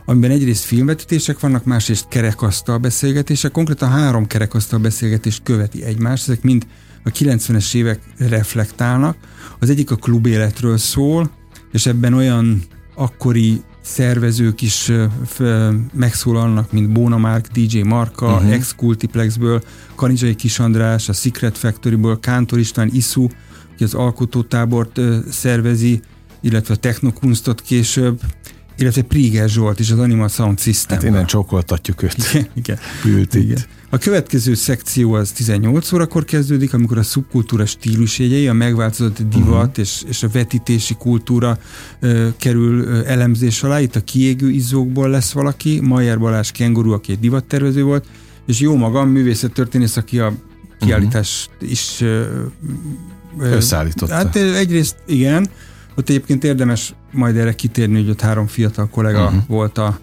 amiben 0.10 0.32
egyrészt 0.32 0.64
filmvetítések 0.64 1.40
vannak, 1.40 1.64
másrészt 1.64 2.08
kerekasztal 2.08 2.78
beszélgetések, 2.78 3.52
konkrétan 3.52 3.90
három 3.90 4.28
kerekasztal 4.28 4.80
beszélgetés 4.80 5.40
követi 5.44 5.84
egymást, 5.84 6.30
ezek 6.30 6.42
mind 6.42 6.68
a 7.04 7.10
90-es 7.10 7.76
évek 7.76 8.00
reflektálnak. 8.18 9.18
Az 9.60 9.70
egyik 9.70 9.92
a 9.92 9.96
klubéletről 9.96 10.78
szól, 10.78 11.32
és 11.72 11.86
ebben 11.86 12.14
olyan 12.14 12.62
akkori 12.96 13.62
szervezők 13.82 14.62
is 14.62 14.92
megszólalnak, 15.94 16.72
mint 16.72 16.92
Bona 16.92 17.18
Mark, 17.18 17.48
DJ 17.48 17.82
Marka, 17.82 18.34
uh-huh. 18.34 18.52
ex 18.52 18.74
Cultiplexből, 18.78 19.64
Kanizsai 19.96 20.36
Kis 20.36 20.60
András, 20.60 21.10
a 21.10 21.14
Secret 21.14 21.58
Factory-ból, 21.58 22.20
Kántor 22.20 22.60
István 22.60 22.90
Isu, 22.94 23.28
aki 23.74 23.84
az 23.84 23.94
alkotótábort 23.94 25.00
szervezi, 25.30 26.02
illetve 26.42 26.74
a 26.74 26.78
Technokunstot 26.78 27.62
később, 27.62 28.20
illetve 28.78 29.02
Priger 29.02 29.50
Zsolt 29.50 29.80
is 29.80 29.92
az 29.92 30.00
Animal 30.00 30.28
Sound 30.28 30.60
System. 30.60 30.98
Hát 30.98 31.06
innen 31.06 31.26
csókoltatjuk 31.26 32.04
őt. 32.04 32.16
Igen, 32.18 32.48
igen. 32.54 32.78
Ült 33.06 33.34
igen. 33.34 33.60
A 33.90 33.98
következő 33.98 34.54
szekció 34.54 35.14
az 35.14 35.32
18 35.32 35.92
órakor 35.92 36.26
kezdődik, 36.26 36.74
amikor 36.74 36.98
a 36.98 37.04
szubkultúra 37.04 37.66
stílusjegyei, 37.66 38.48
a 38.48 38.54
megváltozott 38.54 39.22
divat 39.22 39.68
uh-huh. 39.68 39.78
és, 39.78 40.04
és 40.08 40.24
a 40.24 40.28
vetítési 40.32 40.94
kultúra 40.94 41.58
ö, 42.00 42.28
kerül 42.38 42.84
ö, 42.84 43.06
elemzés 43.06 43.64
alá. 43.64 43.80
Itt 43.80 43.96
a 43.96 44.04
kiégő 44.04 44.50
izzókból 44.50 45.10
lesz 45.10 45.32
valaki, 45.32 45.80
Majer 45.82 46.20
Balázs 46.20 46.52
Kenguru, 46.52 46.92
aki 46.92 47.12
egy 47.12 47.20
divattervező 47.20 47.84
volt, 47.84 48.06
és 48.48 48.60
jó 48.60 48.76
magam, 48.76 49.10
művészettörténész, 49.10 49.98
aki 49.98 50.20
a 50.20 50.34
kiállítást 50.80 51.50
uh-huh. 51.54 51.72
is 51.72 52.02
ö, 52.02 52.24
ö, 53.40 53.56
összeállította. 53.56 54.14
Hát 54.14 54.36
egyrészt 54.36 54.96
igen, 55.06 55.48
ott 55.98 56.10
egyébként 56.10 56.44
érdemes 56.44 56.94
majd 57.12 57.38
erre 57.38 57.54
kitérni, 57.54 58.00
hogy 58.00 58.10
ott 58.10 58.22
három 58.22 58.48
fiatal 58.48 58.88
kollega 58.90 59.26
uh-huh. 59.26 59.42
volt 59.48 59.78
a 59.78 60.00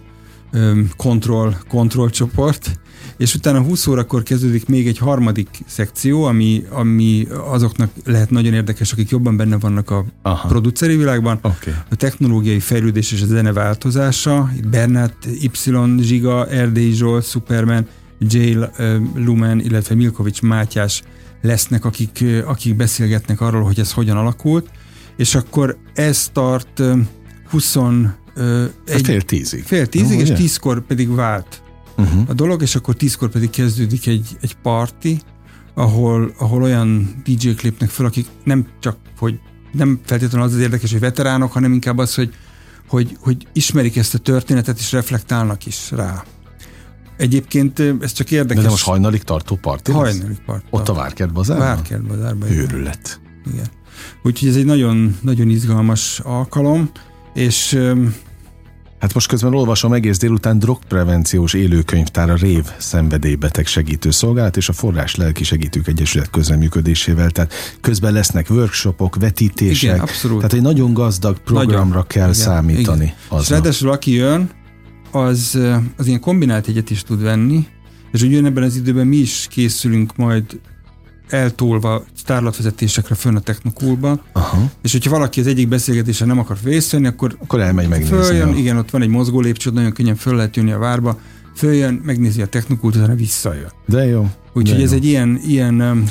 kontroll, 0.97 1.55
kontroll 1.69 2.11
csoport, 2.11 2.81
és 3.17 3.35
utána 3.35 3.61
20 3.61 3.87
órakor 3.87 4.23
kezdődik 4.23 4.67
még 4.69 4.87
egy 4.87 4.99
harmadik 4.99 5.49
szekció, 5.67 6.25
ami, 6.25 6.65
ami 6.71 7.27
azoknak 7.51 7.91
lehet 8.05 8.31
nagyon 8.31 8.53
érdekes, 8.53 8.93
akik 8.93 9.11
jobban 9.11 9.37
benne 9.37 9.59
vannak 9.59 9.91
a 9.91 10.05
Aha. 10.23 10.49
produceri 10.49 10.97
világban. 10.97 11.39
Okay. 11.43 11.75
A 11.91 11.95
technológiai 11.97 12.61
fejlődés 12.61 13.13
és 13.13 13.23
a 13.23 13.27
zene 13.27 13.53
változása, 13.53 14.51
Bernát 14.71 15.15
Y, 15.41 15.51
Zsiga, 16.01 16.47
Erdély 16.47 16.93
Zsolt, 16.93 17.27
Superman, 17.27 17.87
J. 18.19 18.57
Lumen, 19.15 19.61
illetve 19.61 19.95
Milkovics 19.95 20.43
Mátyás 20.43 21.03
lesznek, 21.43 21.85
akik, 21.85 22.25
akik 22.47 22.77
beszélgetnek 22.77 23.41
arról, 23.41 23.63
hogy 23.63 23.81
ez 23.81 23.93
hogyan 23.93 24.17
alakult, 24.17 24.71
és 25.16 25.35
akkor 25.35 25.78
ez 25.94 26.28
tart 26.33 26.83
20 27.50 27.76
egy, 28.87 29.04
fél 29.04 29.23
tízig. 29.23 29.64
Fél 29.64 29.87
tízig, 29.87 30.16
no, 30.16 30.23
és 30.23 30.30
tízkor 30.30 30.87
pedig 30.87 31.14
vált 31.14 31.62
uh-huh. 31.97 32.23
a 32.28 32.33
dolog, 32.33 32.62
és 32.62 32.75
akkor 32.75 32.94
tízkor 32.94 33.28
pedig 33.28 33.50
kezdődik 33.50 34.06
egy, 34.06 34.28
egy 34.40 34.56
parti, 34.62 35.21
ahol, 35.75 36.35
ahol 36.38 36.62
olyan 36.62 37.23
DJ-k 37.25 37.61
lépnek 37.61 37.90
fel, 37.90 38.06
akik 38.06 38.26
nem 38.44 38.66
csak, 38.80 38.97
hogy 39.18 39.38
nem 39.73 40.00
feltétlenül 40.04 40.47
az 40.47 40.54
az 40.54 40.61
érdekes, 40.61 40.90
hogy 40.90 41.00
veteránok, 41.00 41.52
hanem 41.52 41.73
inkább 41.73 41.99
az, 41.99 42.14
hogy, 42.14 42.35
hogy, 42.88 43.16
hogy 43.21 43.47
ismerik 43.52 43.97
ezt 43.97 44.14
a 44.14 44.18
történetet, 44.18 44.78
és 44.78 44.92
reflektálnak 44.92 45.66
is 45.66 45.90
rá. 45.90 46.25
Egyébként 47.16 47.83
ez 48.00 48.12
csak 48.12 48.30
érdekes. 48.30 48.56
De, 48.56 48.62
de 48.62 48.68
most 48.68 48.85
hajnalig 48.85 49.23
tartó 49.23 49.56
parti? 49.56 49.92
Hajnalig 49.92 50.38
parti. 50.47 50.66
Ott 50.71 50.88
a 50.88 50.94
Várkert 50.94 51.33
bazárban? 51.33 51.66
Várkert 51.66 52.06
bazárban. 52.06 52.50
Őrület. 52.50 53.21
Igen. 53.52 53.66
Úgyhogy 54.23 54.49
ez 54.49 54.57
egy 54.57 54.65
nagyon, 54.65 55.17
nagyon 55.21 55.49
izgalmas 55.49 56.21
alkalom, 56.21 56.91
és 57.35 57.79
Hát 59.05 59.15
most 59.15 59.29
közben 59.29 59.55
olvasom 59.55 59.93
egész 59.93 60.19
délután 60.19 60.59
drogprevenciós 60.59 61.55
élőkönyvtár 61.55 62.31
a 62.31 62.35
RÉV 62.35 62.65
szenvedélybeteg 62.79 63.67
segítő 63.67 64.11
szolgálat 64.11 64.57
és 64.57 64.69
a 64.69 64.73
Forrás 64.73 65.15
Lelki 65.15 65.45
Segítők 65.45 65.87
Egyesület 65.87 66.31
közreműködésével. 66.31 67.31
Tehát 67.31 67.53
közben 67.81 68.13
lesznek 68.13 68.51
workshopok, 68.51 69.17
vetítések. 69.17 69.83
Igen, 69.83 70.01
abszolút. 70.01 70.37
Tehát 70.37 70.53
egy 70.53 70.63
nagyon 70.63 70.93
gazdag 70.93 71.39
programra 71.39 71.89
nagyon. 71.89 72.07
kell 72.07 72.31
igen, 72.31 72.43
számítani. 72.43 73.15
Igen. 73.27 73.41
És 73.41 73.49
ráadásul 73.49 73.91
aki 73.91 74.13
jön, 74.13 74.51
az, 75.11 75.59
az 75.97 76.07
ilyen 76.07 76.21
kombinált 76.21 76.67
egyet 76.67 76.91
is 76.91 77.03
tud 77.03 77.23
venni, 77.23 77.67
és 78.13 78.23
ugyanebben 78.23 78.63
az 78.63 78.77
időben 78.77 79.07
mi 79.07 79.17
is 79.17 79.47
készülünk 79.51 80.17
majd 80.17 80.61
eltolva 81.28 82.04
tárlatvezetésekre 82.25 83.14
fönn 83.14 83.37
a 83.37 83.40
Technokulba, 83.40 84.23
Aha. 84.33 84.71
és 84.83 84.93
hogyha 84.93 85.11
valaki 85.11 85.40
az 85.40 85.47
egyik 85.47 85.69
beszélgetésen 85.69 86.26
nem 86.26 86.38
akar 86.38 86.57
részt 86.64 86.90
venni, 86.90 87.07
akkor, 87.07 87.37
akkor 87.40 87.61
elmegy 87.61 87.88
megnézni. 87.88 88.16
Följön, 88.16 88.57
igen, 88.57 88.76
ott 88.76 88.90
van 88.90 89.02
egy 89.02 89.09
mozgó 89.09 89.40
lépcső, 89.40 89.71
nagyon 89.71 89.93
könnyen 89.93 90.16
föl 90.16 90.37
lehet 90.37 90.57
jönni 90.57 90.73
a 90.73 90.78
várba, 90.78 91.21
följön, 91.57 92.00
megnézi 92.04 92.43
a 92.43 92.47
Technokult, 92.47 92.97
utána 92.97 93.14
visszajön. 93.14 93.71
De 93.87 94.07
jó. 94.07 94.31
Úgyhogy 94.52 94.83
ez 94.83 94.93
egy 94.93 95.04
ilyen... 95.04 95.40
ilyen 95.47 96.04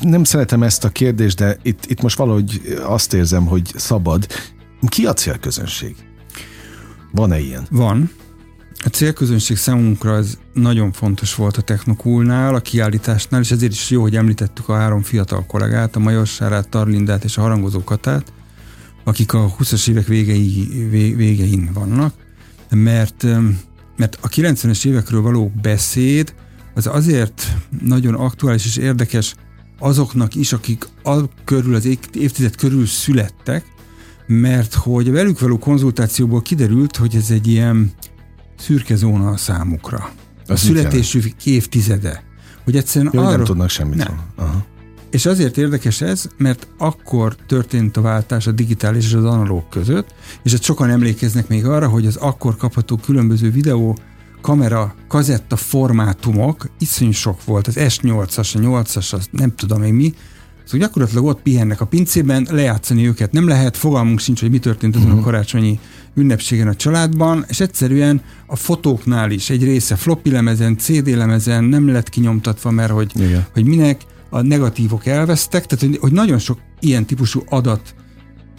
nem 0.00 0.24
szeretem 0.24 0.62
ezt 0.62 0.84
a 0.84 0.88
kérdést, 0.88 1.38
de 1.38 1.58
itt, 1.62 1.84
itt 1.86 2.02
most 2.02 2.16
valahogy 2.16 2.78
azt 2.82 3.14
érzem, 3.14 3.46
hogy 3.46 3.72
szabad. 3.76 4.26
Ki 4.88 5.06
a 5.06 5.12
célközönség? 5.12 5.96
Van-e 7.12 7.40
ilyen? 7.40 7.66
Van. 7.70 8.10
A 8.84 8.88
célközönség 8.88 9.56
számunkra 9.56 10.14
az 10.14 10.38
nagyon 10.52 10.92
fontos 10.92 11.34
volt 11.34 11.56
a 11.56 11.62
Technokulnál, 11.62 12.54
a 12.54 12.60
kiállításnál, 12.60 13.40
és 13.40 13.50
ezért 13.50 13.72
is 13.72 13.90
jó, 13.90 14.00
hogy 14.00 14.16
említettük 14.16 14.68
a 14.68 14.76
három 14.76 15.02
fiatal 15.02 15.46
kollégát, 15.46 15.96
a 15.96 15.98
Majorsárát, 15.98 16.68
Tarlindát 16.68 17.24
és 17.24 17.36
a 17.36 17.40
harangozó 17.40 17.84
Katát, 17.84 18.32
akik 19.04 19.32
a 19.32 19.54
20-as 19.58 19.88
évek 19.88 20.06
végei, 20.06 20.86
végein 21.16 21.70
vannak, 21.72 22.14
mert, 22.70 23.22
mert 23.96 24.18
a 24.20 24.28
90-es 24.28 24.86
évekről 24.86 25.22
való 25.22 25.52
beszéd 25.62 26.34
az 26.74 26.86
azért 26.86 27.56
nagyon 27.80 28.14
aktuális 28.14 28.66
és 28.66 28.76
érdekes 28.76 29.34
azoknak 29.78 30.34
is, 30.34 30.52
akik 30.52 30.88
al 31.02 31.30
körül, 31.44 31.74
az 31.74 31.84
évtized 32.12 32.56
körül 32.56 32.86
születtek, 32.86 33.64
mert 34.26 34.74
hogy 34.74 35.08
a 35.08 35.12
velük 35.12 35.40
való 35.40 35.58
konzultációból 35.58 36.42
kiderült, 36.42 36.96
hogy 36.96 37.16
ez 37.16 37.30
egy 37.30 37.46
ilyen 37.46 37.92
szürke 38.58 38.96
zóna 38.96 39.28
a 39.28 39.36
számukra. 39.36 40.10
A 40.46 40.52
Az 40.52 40.60
születésük 40.60 41.32
évtizede. 41.44 42.22
Hogy 42.64 42.76
egyszerűen 42.76 43.12
Jó, 43.14 43.20
arra... 43.20 43.36
nem 43.36 43.44
tudnak 43.44 43.68
semmit. 43.68 43.96
Nem. 43.96 44.20
Aha. 44.36 44.64
És 45.10 45.26
azért 45.26 45.56
érdekes 45.56 46.00
ez, 46.00 46.28
mert 46.36 46.66
akkor 46.78 47.36
történt 47.46 47.96
a 47.96 48.00
váltás 48.00 48.46
a 48.46 48.52
digitális 48.52 49.04
és 49.04 49.12
az 49.12 49.24
analóg 49.24 49.68
között, 49.68 50.14
és 50.42 50.52
ott 50.52 50.62
sokan 50.62 50.90
emlékeznek 50.90 51.48
még 51.48 51.66
arra, 51.66 51.88
hogy 51.88 52.06
az 52.06 52.16
akkor 52.16 52.56
kapható 52.56 52.96
különböző 52.96 53.50
videó 53.50 53.98
kamera, 54.40 54.94
kazetta 55.08 55.56
formátumok 55.56 56.68
iszonyú 56.78 57.10
sok 57.10 57.44
volt, 57.44 57.66
az 57.66 57.74
S8-as, 57.78 58.56
a 58.56 58.58
8-as, 58.58 59.12
az 59.14 59.28
nem 59.30 59.54
tudom 59.54 59.80
még 59.80 59.92
mi, 59.92 60.14
Szóval 60.68 60.86
gyakorlatilag 60.86 61.24
ott 61.24 61.42
pihennek 61.42 61.80
a 61.80 61.86
pincében, 61.86 62.46
lejátszani 62.50 63.06
őket 63.06 63.32
nem 63.32 63.48
lehet, 63.48 63.76
fogalmunk 63.76 64.18
sincs, 64.18 64.40
hogy 64.40 64.50
mi 64.50 64.58
történt 64.58 64.96
azon 64.96 65.06
uh-huh. 65.06 65.22
a 65.22 65.24
karácsonyi 65.24 65.80
ünnepségen 66.14 66.68
a 66.68 66.74
családban, 66.74 67.44
és 67.48 67.60
egyszerűen 67.60 68.22
a 68.46 68.56
fotóknál 68.56 69.30
is 69.30 69.50
egy 69.50 69.64
része 69.64 69.96
floppy 69.96 70.30
lemezen, 70.30 70.76
CD 70.76 71.08
lemezen 71.08 71.64
nem 71.64 71.88
lett 71.88 72.08
kinyomtatva, 72.08 72.70
mert 72.70 72.90
hogy, 72.90 73.12
hogy 73.52 73.64
minek, 73.64 74.00
a 74.30 74.40
negatívok 74.40 75.06
elvesztek, 75.06 75.66
tehát 75.66 75.84
hogy, 75.84 75.98
hogy 76.00 76.12
nagyon 76.12 76.38
sok 76.38 76.58
ilyen 76.80 77.06
típusú 77.06 77.42
adat 77.48 77.94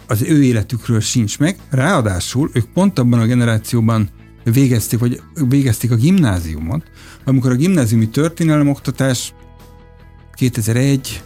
az 0.06 0.22
ő 0.22 0.42
életükről 0.42 1.00
sincs 1.00 1.38
meg, 1.38 1.56
ráadásul 1.70 2.50
ők 2.52 2.64
pont 2.64 2.98
abban 2.98 3.20
a 3.20 3.26
generációban 3.26 4.08
végezték, 4.44 4.98
vagy 4.98 5.20
végezték 5.48 5.90
a 5.90 5.96
gimnáziumot, 5.96 6.82
amikor 7.24 7.50
a 7.50 7.54
gimnáziumi 7.54 8.08
történelemoktatás 8.08 9.34
2001 10.32 11.22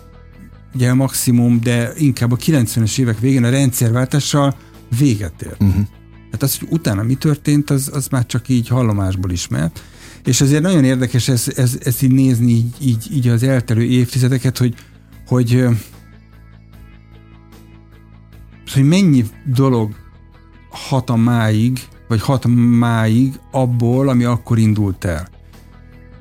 ugye 0.74 0.94
maximum, 0.94 1.60
de 1.60 1.92
inkább 1.96 2.32
a 2.32 2.36
90-es 2.36 2.98
évek 2.98 3.18
végén 3.18 3.44
a 3.44 3.50
rendszerváltással 3.50 4.54
véget 4.98 5.42
ért. 5.42 5.62
Uh-huh. 5.62 5.84
Hát 6.34 6.42
az, 6.42 6.58
hogy 6.58 6.68
utána 6.70 7.02
mi 7.02 7.14
történt, 7.14 7.70
az, 7.70 7.90
az 7.92 8.08
már 8.08 8.26
csak 8.26 8.48
így 8.48 8.68
hallomásból 8.68 9.30
ismert. 9.30 9.82
És 10.24 10.40
azért 10.40 10.62
nagyon 10.62 10.84
érdekes 10.84 11.28
ezt, 11.28 11.48
ez, 11.48 11.78
ez 11.82 12.02
így 12.02 12.12
nézni 12.12 12.50
így, 12.50 12.74
így, 12.80 13.06
így 13.12 13.28
az 13.28 13.42
eltelő 13.42 13.82
évtizedeket, 13.82 14.58
hogy, 14.58 14.74
hogy, 15.26 15.64
hogy 18.72 18.84
mennyi 18.84 19.24
dolog 19.44 19.94
hat 20.70 21.10
a 21.10 21.16
máig, 21.16 21.80
vagy 22.08 22.20
hat 22.20 22.46
máig 22.78 23.40
abból, 23.50 24.08
ami 24.08 24.24
akkor 24.24 24.58
indult 24.58 25.04
el. 25.04 25.28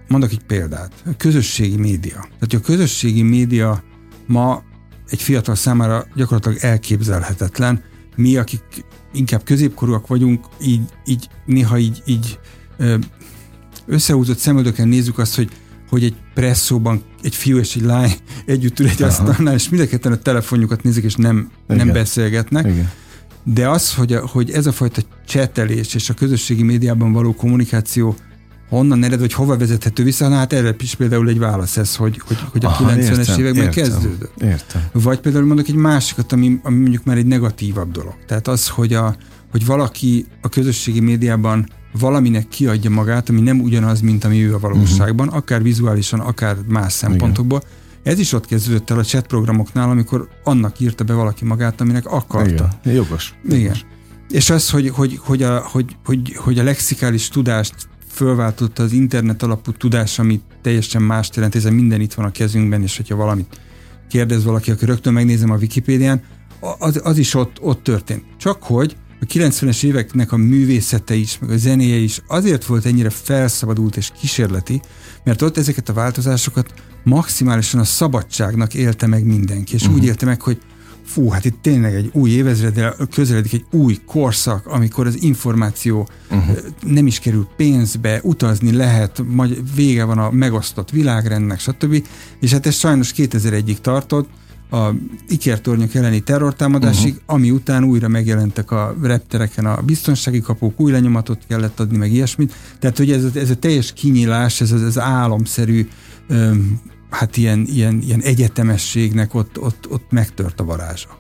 Mondok 0.08 0.32
egy 0.32 0.44
példát. 0.44 0.94
A 1.06 1.16
közösségi 1.18 1.78
média. 1.78 2.20
Tehát 2.20 2.54
a 2.54 2.60
közösségi 2.60 3.22
média 3.22 3.84
ma 4.28 4.64
egy 5.08 5.22
fiatal 5.22 5.56
számára 5.56 6.06
gyakorlatilag 6.16 6.58
elképzelhetetlen. 6.62 7.92
Mi, 8.16 8.38
akik 8.38 8.86
inkább 9.14 9.44
középkorúak 9.44 10.08
vagyunk, 10.08 10.46
így, 10.62 10.82
így 11.06 11.30
néha 11.46 11.78
így, 11.78 12.02
így 12.06 12.40
összehúzott 13.86 14.38
szemöldöken 14.38 14.88
nézzük 14.88 15.18
azt, 15.18 15.36
hogy, 15.36 15.50
hogy 15.90 16.04
egy 16.04 16.16
presszóban 16.34 17.04
egy 17.22 17.36
fiú 17.36 17.58
és 17.58 17.76
egy 17.76 17.82
lány 17.82 18.12
együtt 18.46 18.80
ül 18.80 18.88
egy 18.88 19.04
asztalnál, 19.04 19.54
és 19.54 19.70
mindketten 19.70 20.12
a 20.12 20.18
telefonjukat 20.18 20.84
nézik, 20.84 21.04
és 21.04 21.16
nem, 21.16 21.52
nem 21.68 21.92
beszélgetnek. 21.92 22.66
Igen. 22.66 22.92
De 23.44 23.70
az, 23.70 23.94
hogy, 23.94 24.14
a, 24.14 24.28
hogy 24.28 24.52
ez 24.52 24.66
a 24.66 24.72
fajta 24.72 25.02
csetelés 25.28 25.94
és 25.94 26.10
a 26.10 26.14
közösségi 26.14 26.64
médiában 26.64 27.12
való 27.12 27.34
kommunikáció 27.34 28.16
honnan 28.76 29.04
ered, 29.04 29.20
vagy 29.20 29.34
hova 29.34 29.58
vezethető 29.58 30.04
vissza, 30.04 30.28
na 30.28 30.36
hát 30.36 30.54
erre 30.54 30.76
is 30.80 30.96
például 30.96 31.30
egy 31.30 31.40
válasz 31.40 31.78
ez, 31.78 31.96
hogy, 31.96 32.22
hogy, 32.28 32.38
hogy 32.52 32.66
a 32.66 32.68
Aha, 32.68 32.92
90-es 32.92 32.98
értem, 32.98 33.40
években 33.40 33.64
értem, 33.64 33.84
kezdődött. 33.84 34.42
Értem. 34.42 34.82
Vagy 34.92 35.20
például 35.20 35.46
mondok 35.46 35.68
egy 35.68 35.76
másikat, 35.76 36.32
ami, 36.32 36.60
ami 36.64 36.80
mondjuk 36.80 37.04
már 37.04 37.18
egy 37.18 37.26
negatívabb 37.26 37.92
dolog. 37.92 38.16
Tehát 38.28 38.48
az, 38.48 38.68
hogy, 38.68 38.94
a, 38.94 39.16
hogy 39.52 39.66
valaki 39.66 40.26
a 40.42 40.50
közösségi 40.50 41.00
médiában 41.00 41.68
valaminek 42.00 42.48
kiadja 42.48 42.90
magát, 42.90 43.30
ami 43.30 43.42
nem 43.42 43.62
ugyanaz, 43.62 44.02
mint 44.02 44.24
ami 44.24 44.46
ő 44.46 44.54
a 44.54 44.60
valóságban, 44.60 45.28
uh-huh. 45.28 45.42
akár 45.42 45.64
vizuálisan, 45.64 46.20
akár 46.20 46.58
más 46.68 46.94
szempontokból. 46.94 47.62
Igen. 47.64 48.14
Ez 48.14 48.20
is 48.20 48.34
ott 48.34 48.46
kezdődött 48.46 48.90
el 48.90 49.00
a 49.00 49.04
chat 49.04 49.28
programoknál, 49.28 49.90
amikor 49.90 50.28
annak 50.44 50.80
írta 50.80 51.04
be 51.04 51.14
valaki 51.14 51.46
magát, 51.46 51.82
aminek 51.82 52.06
akarta. 52.06 52.70
Igen. 52.84 52.96
Jogos. 52.96 53.34
Igen. 53.50 53.76
És 54.30 54.50
az, 54.50 54.70
hogy, 54.70 54.90
hogy, 54.90 55.20
hogy, 55.22 55.44
a, 55.44 55.60
hogy, 55.60 55.96
hogy, 56.06 56.36
hogy 56.36 56.60
a 56.60 56.64
lexikális 56.64 57.28
tudást 57.28 57.76
fölváltotta 58.14 58.84
az 58.84 58.92
internet 58.92 59.44
alapú 59.44 59.72
tudás, 59.72 60.20
ami 60.20 60.42
teljesen 60.62 61.02
más 61.02 61.30
jelent, 61.34 61.56
ez 61.56 61.64
minden 61.64 62.02
itt 62.02 62.14
van 62.14 62.26
a 62.26 62.32
kezünkben, 62.32 62.82
és 62.82 62.98
hogyha 62.98 63.16
valamit 63.16 63.60
kérdez 64.10 64.44
valaki, 64.44 64.72
akkor 64.72 64.88
rögtön 64.88 65.14
megnézem 65.14 65.52
a 65.52 65.58
Wikipédián, 65.58 66.22
az, 66.80 67.02
az 67.04 67.18
is 67.18 67.34
ott, 67.34 67.62
ott 67.62 67.84
történt. 67.84 68.24
Csak 68.38 68.64
hogy 68.64 68.96
a 69.22 69.26
90-es 69.26 69.84
éveknek 69.84 70.32
a 70.32 70.38
művészete 70.38 71.14
is, 71.14 71.40
meg 71.40 71.50
a 71.50 71.58
zenéje 71.58 71.96
is 71.96 72.22
azért 72.28 72.66
volt 72.66 72.86
ennyire 72.86 73.10
felszabadult 73.10 73.98
és 73.98 74.12
kísérleti, 74.20 74.82
mert 75.24 75.42
ott 75.42 75.58
ezeket 75.58 75.90
a 75.90 75.94
változásokat 75.94 76.74
maximálisan 77.04 77.80
a 77.80 77.84
szabadságnak 77.84 78.74
élte 78.74 79.08
meg 79.08 79.26
mindenki, 79.26 79.74
és 79.74 79.82
uh-huh. 79.82 79.98
úgy 79.98 80.06
élte 80.06 80.26
meg, 80.26 80.42
hogy 80.42 80.58
fú, 81.06 81.30
hát 81.30 81.46
itt 81.46 81.62
tényleg 81.62 81.94
egy 81.94 82.10
új 82.14 82.30
évezredre 82.30 82.96
közeledik 83.12 83.54
egy 83.54 83.66
új 83.72 84.00
korszak, 84.06 84.68
amikor 84.68 85.08
az 85.08 85.24
információ 85.24 86.08
uh-huh. 86.32 86.58
nem 86.88 87.08
is 87.08 87.20
kerül 87.20 87.48
pénzbe, 87.56 88.20
utazni 88.24 88.72
lehet, 88.72 89.24
vége 89.76 90.04
van 90.04 90.18
a 90.18 90.32
megosztott 90.32 90.90
világrendnek, 90.90 91.60
stb. 91.60 92.06
És 92.40 92.52
hát 92.52 92.66
ez 92.66 92.76
sajnos 92.76 93.14
2001-ig 93.16 93.78
tartott, 93.78 94.30
a 94.74 94.94
ikertornyok 95.28 95.94
elleni 95.94 96.20
terrortámadásig, 96.20 97.14
uh-huh. 97.14 97.24
ami 97.26 97.52
után 97.52 97.84
újra 97.84 98.08
megjelentek 98.08 98.72
a 98.72 98.96
reptereken 99.02 99.66
a 99.66 99.82
biztonsági 99.82 100.42
kapuk, 100.42 100.80
új 100.80 100.92
lenyomatot 100.92 101.42
kellett 101.48 101.80
adni, 101.80 101.98
meg 101.98 102.12
ilyesmit. 102.12 102.54
Tehát, 102.80 102.98
hogy 102.98 103.12
ez, 103.12 103.24
ez 103.36 103.50
a 103.50 103.56
teljes 103.56 103.94
kinyílás, 103.94 104.62
ez 104.62 104.72
az, 104.72 104.84
ez 104.84 105.00
álomszerű 105.00 105.88
öm, 106.28 106.80
hát 107.14 107.38
ilyen, 107.38 107.66
ilyen, 107.70 108.02
ilyen 108.02 108.22
egyetemességnek 108.22 109.34
ott, 109.34 109.60
ott, 109.60 109.90
ott 109.90 110.12
megtört 110.12 110.60
a 110.60 110.64
varázsa. 110.64 111.18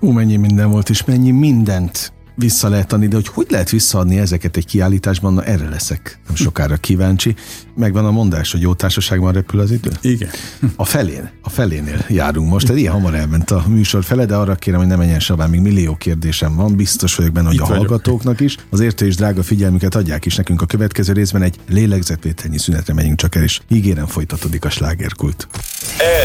Ó, 0.00 0.10
mennyi 0.10 0.36
minden 0.36 0.70
volt, 0.70 0.88
és 0.88 1.04
mennyi 1.04 1.30
mindent 1.30 2.12
vissza 2.40 2.68
lehet 2.68 2.92
adni, 2.92 3.06
de 3.08 3.14
hogy 3.14 3.28
hogy 3.28 3.46
lehet 3.50 3.70
visszaadni 3.70 4.18
ezeket 4.18 4.56
egy 4.56 4.66
kiállításban, 4.66 5.34
na 5.34 5.44
erre 5.44 5.68
leszek 5.68 6.18
nem 6.26 6.36
sokára 6.36 6.76
kíváncsi. 6.76 7.34
Megvan 7.76 8.04
a 8.04 8.10
mondás, 8.10 8.52
hogy 8.52 8.60
jó 8.60 8.74
társaságban 8.74 9.32
repül 9.32 9.60
az 9.60 9.70
idő? 9.70 9.90
Igen. 10.00 10.30
A 10.76 10.84
felén, 10.84 11.30
a 11.42 11.48
felénél 11.50 12.04
járunk 12.08 12.50
most, 12.50 12.66
tehát 12.66 12.80
ilyen 12.80 12.92
hamar 12.92 13.14
elment 13.14 13.50
a 13.50 13.64
műsor 13.66 14.04
fele, 14.04 14.24
de 14.24 14.34
arra 14.34 14.54
kérem, 14.54 14.80
hogy 14.80 14.88
ne 14.88 14.96
menjen 14.96 15.20
saván, 15.20 15.50
még 15.50 15.60
millió 15.60 15.94
kérdésem 15.94 16.56
van, 16.56 16.76
biztos 16.76 17.14
vagyok 17.14 17.32
benne, 17.32 17.46
hogy 17.46 17.54
Itt 17.54 17.60
a 17.60 17.66
vagyok. 17.66 17.86
hallgatóknak 17.86 18.40
is. 18.40 18.56
Az 18.70 18.80
értő 18.80 19.06
és 19.06 19.16
drága 19.16 19.42
figyelmüket 19.42 19.94
adják 19.94 20.24
is 20.26 20.36
nekünk 20.36 20.62
a 20.62 20.66
következő 20.66 21.12
részben, 21.12 21.42
egy 21.42 21.56
lélegzetvételnyi 21.68 22.58
szünetre 22.58 22.94
megyünk 22.94 23.16
csak 23.18 23.34
el, 23.34 23.42
és 23.42 23.60
ígérem 23.68 24.06
folytatódik 24.06 24.64
a 24.64 24.70
slágerkult. 24.70 25.48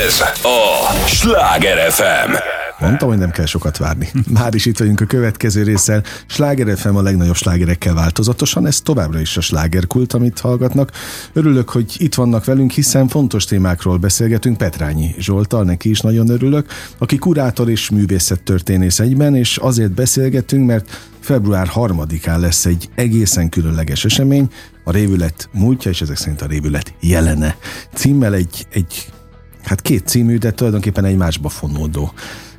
Ez 0.05 0.19
a 0.43 1.07
Sláger 1.07 1.91
FM. 1.91 2.63
Mondtam, 2.79 3.09
hogy 3.09 3.17
nem 3.17 3.29
kell 3.29 3.45
sokat 3.45 3.77
várni. 3.77 4.09
Már 4.29 4.53
is 4.53 4.65
itt 4.65 4.77
vagyunk 4.77 5.01
a 5.01 5.05
következő 5.05 5.63
résszel. 5.63 6.03
Sláger 6.25 6.77
FM 6.77 6.95
a 6.95 7.01
legnagyobb 7.01 7.35
slágerekkel 7.35 7.93
változatosan, 7.93 8.65
ez 8.65 8.81
továbbra 8.81 9.19
is 9.19 9.37
a 9.37 9.41
slágerkult, 9.41 10.13
amit 10.13 10.39
hallgatnak. 10.39 10.91
Örülök, 11.33 11.69
hogy 11.69 11.95
itt 11.97 12.15
vannak 12.15 12.45
velünk, 12.45 12.71
hiszen 12.71 13.07
fontos 13.07 13.45
témákról 13.45 13.97
beszélgetünk 13.97 14.57
Petrányi 14.57 15.15
Zsoltal, 15.17 15.63
neki 15.63 15.89
is 15.89 15.99
nagyon 15.99 16.29
örülök, 16.29 16.67
aki 16.97 17.17
kurátor 17.17 17.69
és 17.69 17.89
művészettörténész 17.89 18.99
egyben, 18.99 19.35
és 19.35 19.57
azért 19.57 19.91
beszélgetünk, 19.91 20.65
mert 20.65 21.11
február 21.19 21.69
3-án 21.75 22.39
lesz 22.39 22.65
egy 22.65 22.89
egészen 22.95 23.49
különleges 23.49 24.05
esemény, 24.05 24.49
a 24.83 24.91
révület 24.91 25.49
múltja, 25.51 25.91
és 25.91 26.01
ezek 26.01 26.17
szerint 26.17 26.41
a 26.41 26.45
révület 26.45 26.93
jelene. 26.99 27.57
Címmel 27.93 28.33
egy, 28.33 28.67
egy 28.71 29.07
hát 29.63 29.81
két 29.81 30.07
című, 30.07 30.37
de 30.37 30.51
tulajdonképpen 30.51 31.05
egymásba 31.05 31.49
fonódó 31.49 32.13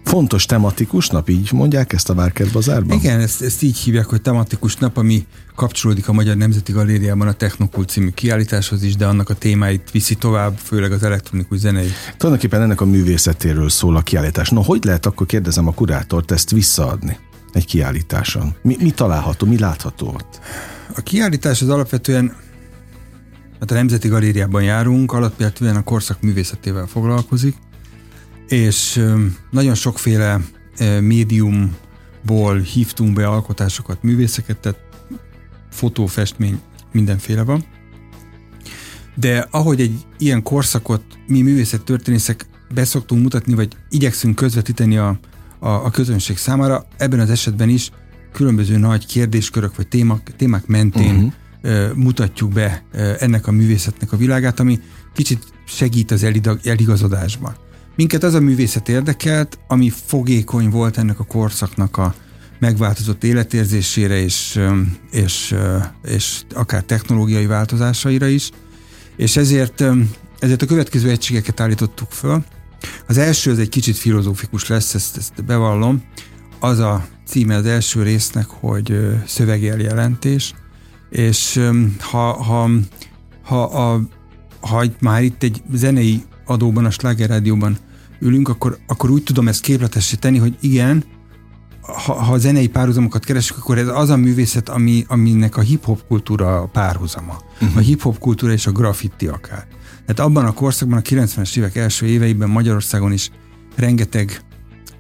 fontos 0.07 0.47
tematikus 0.47 1.09
nap, 1.09 1.29
így 1.29 1.53
mondják 1.53 1.93
ezt 1.93 2.11
a 2.11 2.15
Várkert 2.15 2.53
bazárban? 2.53 2.97
Igen, 2.99 3.21
ezt, 3.21 3.43
ezt 3.43 3.63
így 3.63 3.77
hívják, 3.77 4.07
hogy 4.07 4.23
tematikus 4.23 4.77
nap, 4.77 4.97
ami 4.97 5.27
kapcsolódik 5.55 6.09
a 6.09 6.13
Magyar 6.13 6.37
Nemzeti 6.37 6.73
Galériában 6.73 7.29
a 7.29 7.33
Technokult 7.33 7.89
című 7.89 8.11
kiállításhoz 8.11 8.83
is, 8.83 8.97
de 8.97 9.07
annak 9.07 9.29
a 9.31 9.35
témáit 9.35 9.91
viszi 9.91 10.15
tovább, 10.15 10.57
főleg 10.57 10.93
az 10.93 11.03
elektronikus 11.03 11.59
zenei. 11.59 11.89
Tulajdonképpen 12.17 12.63
ennek 12.63 12.81
a 12.81 12.85
művészetéről 12.85 13.69
szól 13.69 13.97
a 13.97 14.01
kiállítás. 14.01 14.51
No, 14.51 14.63
hogy 14.63 14.85
lehet 14.85 15.07
akkor 15.07 15.27
kérdezem 15.27 15.67
a 15.67 15.73
kurátort 15.73 16.31
ezt 16.31 16.51
visszaadni 16.51 17.19
egy 17.53 17.67
kiállításon? 17.67 18.55
Mi, 18.63 18.77
mi 18.81 18.91
található, 18.91 19.47
mi 19.47 19.59
látható 19.59 20.07
ott? 20.07 20.41
A 20.97 21.01
kiállítás 21.01 21.63
az 21.63 21.69
alapvetően 21.69 22.45
Hát 23.61 23.71
a 23.71 23.75
Nemzeti 23.75 24.09
Galériában 24.09 24.63
járunk, 24.63 25.13
alapvetően 25.13 25.77
a 25.77 25.83
korszak 25.83 26.21
művészetével 26.21 26.87
foglalkozik, 26.87 27.57
és 28.49 29.05
nagyon 29.51 29.75
sokféle 29.75 30.41
médiumból 31.01 32.59
hívtunk 32.59 33.15
be 33.15 33.27
alkotásokat, 33.27 34.03
művészeket, 34.03 34.59
tehát 34.59 34.79
fotó, 35.71 36.07
festmény, 36.07 36.61
mindenféle 36.93 37.43
van. 37.43 37.65
De 39.15 39.47
ahogy 39.51 39.81
egy 39.81 40.07
ilyen 40.19 40.43
korszakot 40.43 41.03
mi 41.27 41.43
művészettörténészek 41.43 42.47
beszoktunk 42.75 43.23
mutatni, 43.23 43.55
vagy 43.55 43.77
igyekszünk 43.91 44.35
közvetíteni 44.35 44.97
a, 44.97 45.19
a, 45.59 45.69
a 45.69 45.91
közönség 45.91 46.37
számára, 46.37 46.87
ebben 46.97 47.21
az 47.21 47.31
esetben 47.31 47.69
is 47.69 47.91
különböző 48.33 48.77
nagy 48.77 49.07
kérdéskörök 49.07 49.77
vagy 49.77 49.89
témák, 49.89 50.37
témák 50.37 50.67
mentén 50.67 51.15
uh-huh. 51.15 51.33
uh, 51.63 51.95
mutatjuk 51.95 52.53
be 52.53 52.85
uh, 52.93 53.17
ennek 53.19 53.47
a 53.47 53.51
művészetnek 53.51 54.13
a 54.13 54.17
világát, 54.17 54.61
ami 54.61 54.81
kicsit 55.15 55.45
segít 55.67 56.11
az 56.11 56.27
eligazodásban. 56.63 57.57
Minket 57.97 58.23
az 58.23 58.35
a 58.35 58.41
művészet 58.41 58.89
érdekelt, 58.89 59.59
ami 59.69 59.93
fogékony 60.07 60.71
volt 60.71 60.99
ennek 60.99 61.21
a 61.21 61.25
korszaknak 61.25 61.97
a 61.97 62.15
megváltozott 62.59 63.25
életérzésére 63.25 64.17
és, 64.17 64.61
és, 65.11 65.55
és 66.05 66.41
akár 66.55 66.83
technológiai 66.83 67.47
változásaira 67.47 68.27
is, 68.27 68.51
és 69.17 69.37
ezért, 69.37 69.85
ezért 70.39 70.63
a 70.63 70.67
következő 70.67 71.11
egységeket 71.11 71.61
állítottuk 71.61 72.11
föl. 72.11 72.45
Az 73.07 73.19
első 73.19 73.51
az 73.51 73.59
egy 73.59 73.69
kicsit 73.69 73.97
filozófikus 73.97 74.67
lesz, 74.67 74.95
ezt, 74.95 75.17
ezt 75.17 75.45
bevallom. 75.45 76.03
Az 76.61 76.79
a 76.79 77.07
címe 77.27 77.55
az 77.55 77.67
első 77.67 78.03
résznek, 78.03 78.47
hogy 78.47 78.99
szövegjeljelentés, 79.27 80.55
és 81.11 81.61
ha, 82.01 82.43
ha, 82.43 82.71
ha, 83.43 83.69
ha, 83.69 84.01
ha 84.61 84.85
már 85.01 85.23
itt 85.23 85.43
egy 85.43 85.63
zenei 85.73 86.23
adóban, 86.47 86.85
a 86.85 86.91
Sláger 86.91 87.29
Rádióban 87.29 87.77
ülünk, 88.21 88.49
akkor, 88.49 88.79
akkor 88.87 89.11
úgy 89.11 89.23
tudom 89.23 89.49
ezt 89.49 89.61
képletessé 89.61 90.17
tenni, 90.17 90.39
hogy 90.39 90.57
igen, 90.61 91.05
ha, 91.81 92.13
ha 92.13 92.33
a 92.33 92.39
zenei 92.39 92.69
párhuzamokat 92.69 93.25
keresünk, 93.25 93.61
akkor 93.61 93.79
ez 93.79 93.89
az 93.89 94.11
a 94.11 94.17
művészet, 94.17 94.69
ami, 94.69 95.05
aminek 95.09 95.57
a 95.57 95.61
hip-hop 95.61 96.07
kultúra 96.09 96.61
a 96.61 96.67
párhuzama. 96.67 97.39
Uh-huh. 97.61 97.77
A 97.77 97.81
hip-hop 97.81 98.19
kultúra 98.19 98.53
és 98.53 98.67
a 98.67 98.73
graffiti 98.73 99.27
akár. 99.27 99.67
Tehát 100.07 100.31
abban 100.31 100.45
a 100.45 100.53
korszakban, 100.53 100.99
a 100.99 101.03
90-es 101.03 101.57
évek 101.57 101.77
első 101.77 102.07
éveiben 102.07 102.49
Magyarországon 102.49 103.13
is 103.13 103.31
rengeteg 103.77 104.41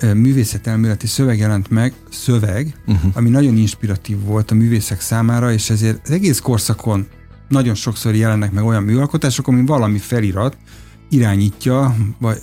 művészetelméleti 0.02 1.06
szöveg 1.06 1.38
jelent 1.38 1.70
meg, 1.70 1.92
szöveg, 2.10 2.74
uh-huh. 2.86 3.10
ami 3.14 3.28
nagyon 3.30 3.56
inspiratív 3.56 4.20
volt 4.20 4.50
a 4.50 4.54
művészek 4.54 5.00
számára, 5.00 5.52
és 5.52 5.70
ezért 5.70 6.00
az 6.04 6.10
egész 6.10 6.38
korszakon 6.38 7.06
nagyon 7.48 7.74
sokszor 7.74 8.14
jelennek 8.14 8.52
meg 8.52 8.64
olyan 8.64 8.82
műalkotások, 8.82 9.48
ami 9.48 9.66
valami 9.66 9.98
felirat, 9.98 10.56
irányítja 11.08 11.96
vagy 12.18 12.38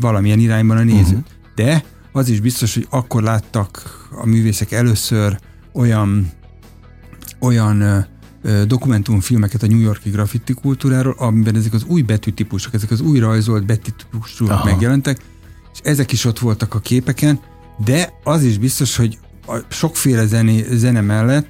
valamilyen 0.00 0.38
irányban 0.38 0.76
a 0.76 0.82
nézőt. 0.82 1.04
Uh-huh. 1.04 1.24
De 1.54 1.84
az 2.12 2.28
is 2.28 2.40
biztos, 2.40 2.74
hogy 2.74 2.86
akkor 2.90 3.22
láttak 3.22 3.82
a 4.22 4.26
művészek 4.26 4.72
először 4.72 5.38
olyan 5.72 6.30
olyan 7.40 8.06
ö, 8.42 8.64
dokumentumfilmeket 8.66 9.62
a 9.62 9.66
New 9.66 9.80
Yorki 9.80 10.10
graffiti 10.10 10.52
kultúráról, 10.52 11.14
amiben 11.18 11.56
ezek 11.56 11.72
az 11.72 11.84
új 11.84 12.02
betűtípusok, 12.02 12.74
ezek 12.74 12.90
az 12.90 13.00
új 13.00 13.18
rajzolt 13.18 13.66
betűtípusok 13.66 14.64
megjelentek, 14.64 15.18
és 15.72 15.80
ezek 15.82 16.12
is 16.12 16.24
ott 16.24 16.38
voltak 16.38 16.74
a 16.74 16.78
képeken, 16.78 17.40
de 17.84 18.12
az 18.24 18.42
is 18.42 18.58
biztos, 18.58 18.96
hogy 18.96 19.18
a 19.46 19.58
sokféle 19.68 20.26
zené, 20.26 20.66
zene 20.70 21.00
mellett 21.00 21.48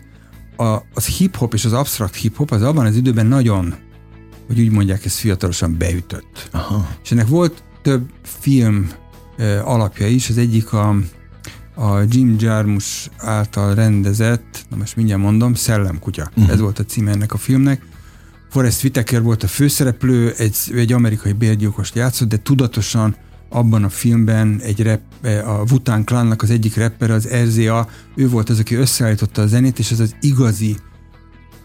a, 0.56 0.78
az 0.94 1.06
hip-hop 1.06 1.54
és 1.54 1.64
az 1.64 1.72
absztrakt 1.72 2.14
hip-hop 2.14 2.50
az 2.50 2.62
abban 2.62 2.86
az 2.86 2.96
időben 2.96 3.26
nagyon 3.26 3.74
hogy 4.48 4.60
úgy 4.60 4.70
mondják, 4.70 5.04
ez 5.04 5.14
fiatalosan 5.14 5.76
beütött. 5.78 6.48
Aha. 6.52 6.88
És 7.02 7.10
ennek 7.10 7.28
volt 7.28 7.62
több 7.82 8.10
film 8.22 8.90
alapja 9.64 10.06
is, 10.06 10.28
az 10.28 10.38
egyik 10.38 10.72
a, 10.72 10.88
a 11.74 12.00
Jim 12.08 12.36
Jarmusch 12.38 13.10
által 13.16 13.74
rendezett, 13.74 14.66
na 14.70 14.76
most 14.76 14.96
mindjárt 14.96 15.20
mondom, 15.20 15.54
Szellemkutya. 15.54 16.30
Uh-huh. 16.36 16.52
Ez 16.52 16.60
volt 16.60 16.78
a 16.78 16.84
címe 16.84 17.10
ennek 17.10 17.32
a 17.32 17.36
filmnek. 17.36 17.82
Forrest 18.50 18.84
Whitaker 18.84 19.22
volt 19.22 19.42
a 19.42 19.46
főszereplő, 19.46 20.34
egy, 20.36 20.56
egy 20.74 20.92
amerikai 20.92 21.32
bérgyilkost 21.32 21.94
játszott, 21.94 22.28
de 22.28 22.42
tudatosan 22.42 23.16
abban 23.48 23.84
a 23.84 23.88
filmben 23.88 24.60
egy 24.62 24.82
rap, 24.82 25.00
a 25.44 25.64
Wután 25.70 26.04
Clannak 26.04 26.42
az 26.42 26.50
egyik 26.50 26.76
rapper, 26.76 27.10
az 27.10 27.28
RZA, 27.28 27.88
ő 28.14 28.28
volt 28.28 28.48
az, 28.48 28.58
aki 28.58 28.74
összeállította 28.74 29.42
a 29.42 29.46
zenét, 29.46 29.78
és 29.78 29.90
ez 29.90 30.00
az 30.00 30.14
igazi 30.20 30.76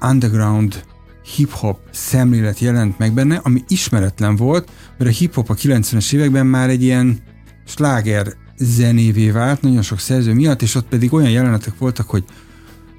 underground 0.01 0.83
hip-hop 1.23 1.79
szemlélet 1.91 2.59
jelent 2.59 2.97
meg 2.97 3.13
benne, 3.13 3.39
ami 3.43 3.63
ismeretlen 3.67 4.35
volt, 4.35 4.69
mert 4.97 5.09
a 5.09 5.13
hip-hop 5.13 5.49
a 5.49 5.55
90-es 5.55 6.13
években 6.13 6.45
már 6.45 6.69
egy 6.69 6.83
ilyen 6.83 7.19
sláger 7.65 8.33
zenévé 8.57 9.31
vált, 9.31 9.61
nagyon 9.61 9.81
sok 9.81 9.99
szerző 9.99 10.33
miatt, 10.33 10.61
és 10.61 10.75
ott 10.75 10.87
pedig 10.87 11.13
olyan 11.13 11.29
jelenetek 11.29 11.77
voltak, 11.77 12.09
hogy 12.09 12.23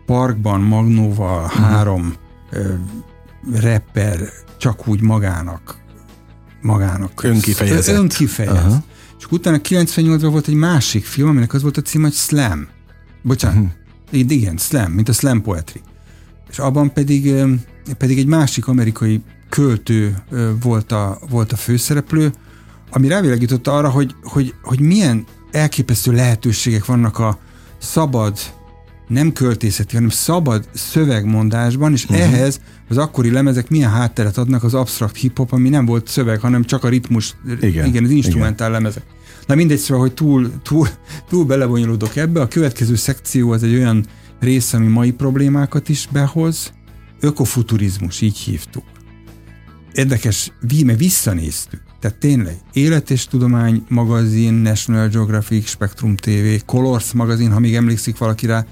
parkban 0.07 0.61
Magnóval 0.61 1.45
uh-huh. 1.45 1.65
három 1.65 2.15
ö, 2.51 2.75
rapper 3.53 4.19
csak 4.59 4.89
úgy 4.89 5.01
magának 5.01 5.83
magának 6.65 7.23
önkifejezett. 7.23 7.97
önkifejezett. 7.97 8.65
Uh-huh. 8.65 8.83
És 9.19 9.27
utána 9.31 9.59
98-ban 9.63 10.29
volt 10.31 10.49
egy 10.49 10.55
másik 10.55 11.05
film, 11.05 11.29
aminek 11.29 11.55
az 11.55 11.63
volt 11.63 11.77
a 11.77 11.83
cím, 11.83 12.03
hogy 12.03 12.13
Slam. 12.13 12.69
Bocsánat. 13.23 13.57
Uh-huh. 13.57 14.33
Igen, 14.33 14.57
Slam, 14.57 14.93
mint 14.93 15.09
a 15.09 15.13
Slam 15.13 15.43
Poetry. 15.43 15.81
És 16.51 16.59
abban 16.59 16.93
pedig 16.93 17.35
pedig 17.99 18.19
egy 18.19 18.27
másik 18.27 18.67
amerikai 18.67 19.23
költő 19.49 20.17
volt 20.63 20.93
a, 20.93 21.19
volt 21.31 21.53
a 21.53 21.57
főszereplő, 21.57 22.33
ami 22.91 23.09
rávilágította 23.09 23.77
arra, 23.77 23.91
hogy, 23.91 24.15
hogy, 24.23 24.55
hogy 24.63 24.81
milyen 24.81 25.25
elképesztő 25.51 26.13
lehetőségek 26.13 26.85
vannak 26.85 27.19
a 27.19 27.39
szabad, 27.79 28.39
nem 29.09 29.33
költészeti, 29.33 29.95
hanem 29.95 30.09
szabad 30.09 30.69
szövegmondásban, 30.73 31.93
és 31.93 32.05
uh-huh. 32.05 32.21
ehhez 32.21 32.61
az 32.89 32.97
akkori 32.97 33.31
lemezek 33.31 33.69
milyen 33.69 33.91
hátteret 33.91 34.39
adnak 34.39 34.63
az 34.63 34.75
absztrakt 34.75 35.17
hip-hop, 35.17 35.53
ami 35.53 35.69
nem 35.69 35.87
volt 35.87 36.09
szöveg, 36.09 36.41
hanem 36.41 36.65
csak 36.65 36.85
a 36.85 36.89
ritmus, 36.89 37.37
Igen, 37.61 37.87
igen 37.87 38.05
az 38.05 38.11
instrumentál 38.11 38.69
igen. 38.69 38.81
lemezek. 38.81 39.03
Na 39.47 39.55
mindegy, 39.55 39.79
szóval, 39.79 40.03
hogy 40.03 40.15
túl, 40.15 40.51
túl, 40.63 40.89
túl 41.29 41.45
belebonyolódok 41.45 42.17
ebbe. 42.17 42.41
A 42.41 42.49
következő 42.49 42.95
szekció 42.95 43.51
az 43.51 43.63
egy 43.63 43.75
olyan 43.75 44.07
rész, 44.41 44.73
ami 44.73 44.87
mai 44.87 45.13
problémákat 45.13 45.89
is 45.89 46.09
behoz. 46.13 46.73
Ökofuturizmus, 47.21 48.21
így 48.21 48.37
hívtuk. 48.37 48.85
Érdekes, 49.93 50.53
víme 50.61 50.95
visszanéztük. 50.95 51.83
Tehát 52.01 52.19
tényleg, 52.19 52.57
Élet 52.73 53.11
és 53.11 53.27
Tudomány 53.27 53.85
magazin, 53.89 54.55
National 54.55 55.09
Geographic, 55.09 55.69
Spectrum 55.69 56.17
TV, 56.17 56.65
Colors 56.67 57.13
magazin, 57.13 57.53
ha 57.53 57.59
még 57.59 57.75
emlékszik 57.75 58.19
valaki 58.19 58.47
rá, 58.47 58.67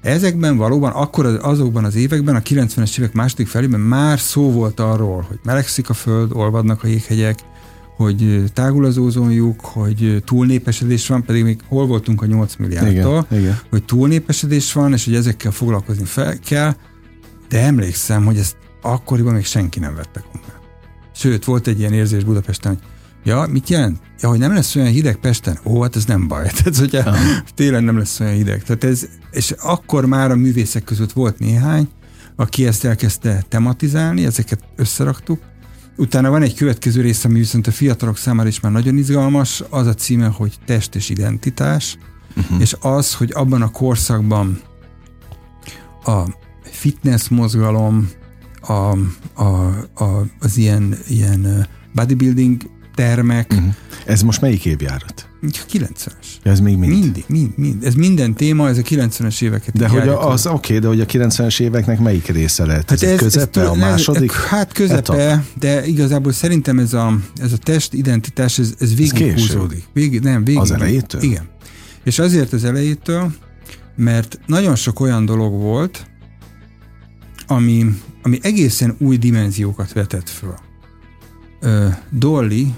Ezekben 0.00 0.56
valóban 0.56 0.92
akkor 0.92 1.26
azokban 1.42 1.84
az 1.84 1.94
években, 1.94 2.34
a 2.36 2.40
90-es 2.40 2.98
évek 2.98 3.12
második 3.12 3.46
felében 3.46 3.80
már 3.80 4.18
szó 4.18 4.50
volt 4.50 4.80
arról, 4.80 5.24
hogy 5.28 5.38
melegszik 5.42 5.88
a 5.88 5.94
föld, 5.94 6.30
olvadnak 6.32 6.84
a 6.84 6.86
jéghegyek, 6.86 7.38
hogy 7.96 8.44
tágul 8.52 8.84
az 8.84 8.98
ózonjuk, 8.98 9.60
hogy 9.60 10.22
túlnépesedés 10.24 11.06
van, 11.06 11.24
pedig 11.24 11.42
még 11.42 11.60
hol 11.68 11.86
voltunk 11.86 12.22
a 12.22 12.26
8 12.26 12.56
milliárdtól, 12.56 13.26
igen, 13.30 13.42
igen. 13.42 13.60
hogy 13.70 13.84
túlnépesedés 13.84 14.72
van, 14.72 14.92
és 14.92 15.04
hogy 15.04 15.14
ezekkel 15.14 15.50
foglalkozni 15.50 16.04
fel 16.04 16.38
kell, 16.38 16.74
de 17.50 17.60
emlékszem, 17.60 18.24
hogy 18.24 18.36
ezt 18.36 18.56
akkoriban 18.82 19.34
még 19.34 19.44
senki 19.44 19.78
nem 19.78 19.94
vette 19.94 20.24
komolyan. 20.32 20.60
Sőt, 21.14 21.44
volt 21.44 21.66
egy 21.66 21.78
ilyen 21.78 21.92
érzés 21.92 22.24
Budapesten, 22.24 22.72
hogy 22.72 22.82
ja, 23.24 23.46
mit 23.50 23.68
jelent? 23.68 24.00
Ja, 24.20 24.28
hogy 24.28 24.38
nem 24.38 24.54
lesz 24.54 24.76
olyan 24.76 24.88
hideg 24.88 25.16
Pesten? 25.16 25.58
Ó, 25.64 25.82
hát 25.82 25.96
ez 25.96 26.04
nem 26.04 26.28
baj. 26.28 26.50
Tehát, 26.56 26.76
hogyha 26.76 27.10
Aha. 27.10 27.42
télen 27.54 27.84
nem 27.84 27.98
lesz 27.98 28.20
olyan 28.20 28.34
hideg. 28.34 28.62
Tehát 28.62 28.84
ez, 28.84 29.08
és 29.30 29.50
akkor 29.50 30.06
már 30.06 30.30
a 30.30 30.36
művészek 30.36 30.84
között 30.84 31.12
volt 31.12 31.38
néhány, 31.38 31.88
aki 32.36 32.66
ezt 32.66 32.84
elkezdte 32.84 33.44
tematizálni, 33.48 34.24
ezeket 34.24 34.60
összeraktuk, 34.76 35.40
Utána 35.96 36.30
van 36.30 36.42
egy 36.42 36.54
következő 36.54 37.00
rész, 37.00 37.24
ami 37.24 37.38
viszont 37.38 37.66
a 37.66 37.70
fiatalok 37.70 38.16
számára 38.16 38.48
is 38.48 38.60
már 38.60 38.72
nagyon 38.72 38.96
izgalmas, 38.96 39.62
az 39.70 39.86
a 39.86 39.94
címe, 39.94 40.26
hogy 40.26 40.54
test 40.66 40.94
és 40.94 41.08
identitás, 41.08 41.98
uh-huh. 42.36 42.60
és 42.60 42.76
az, 42.80 43.14
hogy 43.14 43.30
abban 43.34 43.62
a 43.62 43.70
korszakban 43.70 44.60
a 46.04 46.24
fitness 46.80 47.28
mozgalom, 47.28 48.10
a, 48.60 48.72
a, 49.34 49.44
a, 49.94 50.26
az 50.40 50.56
ilyen, 50.56 50.96
ilyen 51.08 51.66
bodybuilding 51.94 52.62
termek. 52.94 53.50
Uh-huh. 53.52 53.74
Ez 54.06 54.22
most 54.22 54.40
melyik 54.40 54.64
évjárat? 54.64 55.28
90-es. 55.72 56.12
Ez 56.42 56.60
még 56.60 56.76
mind? 56.76 56.92
Mindig, 56.92 57.24
mind, 57.26 57.52
mind. 57.56 57.84
Ez 57.84 57.94
minden 57.94 58.34
téma, 58.34 58.68
ez 58.68 58.78
a 58.78 58.82
90-es 58.82 59.42
éveket. 59.42 59.76
De 59.76 59.88
hogy 59.88 60.08
az 60.08 60.46
oké, 60.46 60.54
okay, 60.54 60.78
de 60.78 60.86
hogy 60.86 61.00
a 61.00 61.06
90-es 61.06 61.60
éveknek 61.60 61.98
melyik 61.98 62.26
része 62.26 62.66
lehet? 62.66 62.90
Hát 62.90 63.02
ez, 63.02 63.10
ez 63.10 63.18
közepe, 63.18 63.60
ez, 63.60 63.68
a 63.68 63.74
második? 63.74 64.32
Hát 64.32 64.72
közepe, 64.72 65.14
etap. 65.14 65.44
de 65.58 65.86
igazából 65.86 66.32
szerintem 66.32 66.78
ez 66.78 66.92
a, 66.92 67.18
ez 67.36 67.52
a 67.52 67.56
test 67.56 67.92
identitás, 67.92 68.58
ez, 68.58 68.74
ez 68.78 68.94
végig 68.94 69.22
ez 69.22 69.40
húzódik. 69.40 69.84
Végig, 69.92 70.20
nem, 70.20 70.44
végig. 70.44 70.60
Az 70.60 70.70
elejétől? 70.70 71.22
Igen. 71.22 71.48
És 72.04 72.18
azért 72.18 72.52
az 72.52 72.64
elejétől, 72.64 73.32
mert 73.96 74.38
nagyon 74.46 74.74
sok 74.74 75.00
olyan 75.00 75.24
dolog 75.24 75.52
volt, 75.52 76.09
ami, 77.50 78.00
ami 78.22 78.38
egészen 78.42 78.96
új 78.98 79.16
dimenziókat 79.16 79.92
vetett 79.92 80.28
föl. 80.28 80.54
Dolly, 82.10 82.74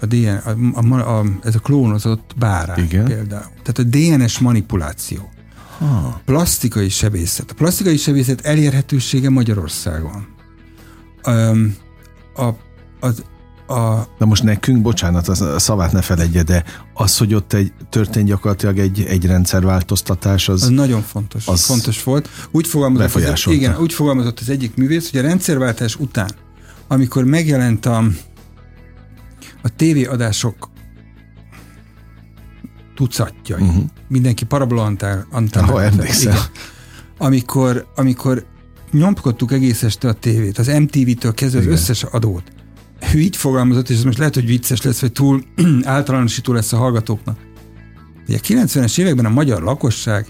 a 0.00 0.06
DN, 0.06 0.40
a, 0.74 0.94
a, 0.94 1.18
a, 1.18 1.24
ez 1.42 1.54
a 1.54 1.58
klónozott 1.58 2.34
bárány 2.38 2.84
Igen. 2.84 3.04
például. 3.04 3.52
Tehát 3.62 3.78
a 3.78 3.82
DNS 3.82 4.38
manipuláció. 4.38 5.30
Ha. 5.78 6.20
Plastikai 6.24 6.88
sebészet. 6.88 7.50
A 7.50 7.54
plastikai 7.54 7.96
sebészet 7.96 8.40
elérhetősége 8.40 9.30
Magyarországon. 9.30 10.26
Um, 11.26 11.76
a, 12.36 12.48
az, 13.00 13.22
a... 13.66 14.06
Na 14.18 14.26
most 14.26 14.42
nekünk, 14.42 14.82
bocsánat, 14.82 15.28
a 15.28 15.58
szavát 15.58 15.92
ne 15.92 16.02
feledje, 16.02 16.42
de 16.42 16.64
az, 16.94 17.18
hogy 17.18 17.34
ott 17.34 17.52
egy, 17.52 17.72
történt 17.90 18.26
gyakorlatilag 18.26 18.78
egy, 18.78 19.04
egy 19.08 19.26
rendszerváltoztatás, 19.26 20.48
az... 20.48 20.62
Az 20.62 20.68
nagyon 20.68 21.02
fontos. 21.02 21.46
Az 21.46 21.64
fontos 21.64 22.02
volt. 22.02 22.28
Úgy 22.50 22.66
fogalmazott, 22.66 23.24
az, 23.24 23.44
igen, 23.46 23.76
úgy 23.78 23.92
fogalmazott 23.92 24.40
az 24.40 24.48
egyik 24.48 24.76
művész, 24.76 25.10
hogy 25.10 25.20
a 25.20 25.22
rendszerváltás 25.22 25.96
után, 25.96 26.30
amikor 26.88 27.24
megjelent 27.24 27.86
a, 27.86 28.04
a 29.62 29.68
tévéadások 29.76 30.68
tucatjai, 32.94 33.62
uh-huh. 33.62 33.84
mindenki 34.08 34.44
parabolantál, 34.44 35.26
antál, 35.30 35.64
amikor, 37.18 37.86
amikor 37.96 38.46
nyomkodtuk 38.92 39.52
egész 39.52 39.82
este 39.82 40.08
a 40.08 40.12
tévét, 40.12 40.58
az 40.58 40.66
MTV-től 40.66 41.34
kezdve 41.34 41.58
az 41.58 41.66
összes 41.66 42.02
adót. 42.02 42.55
Ő 43.14 43.18
így 43.18 43.36
fogalmazott, 43.36 43.88
és 43.88 43.96
ez 43.96 44.04
most 44.04 44.18
lehet, 44.18 44.34
hogy 44.34 44.46
vicces 44.46 44.82
lesz, 44.82 45.00
vagy 45.00 45.12
túl 45.12 45.44
általánosító 45.82 46.52
lesz 46.52 46.72
a 46.72 46.76
hallgatóknak. 46.76 47.38
a 48.28 48.32
90-es 48.32 48.98
években 48.98 49.24
a 49.24 49.30
magyar 49.30 49.62
lakosság 49.62 50.26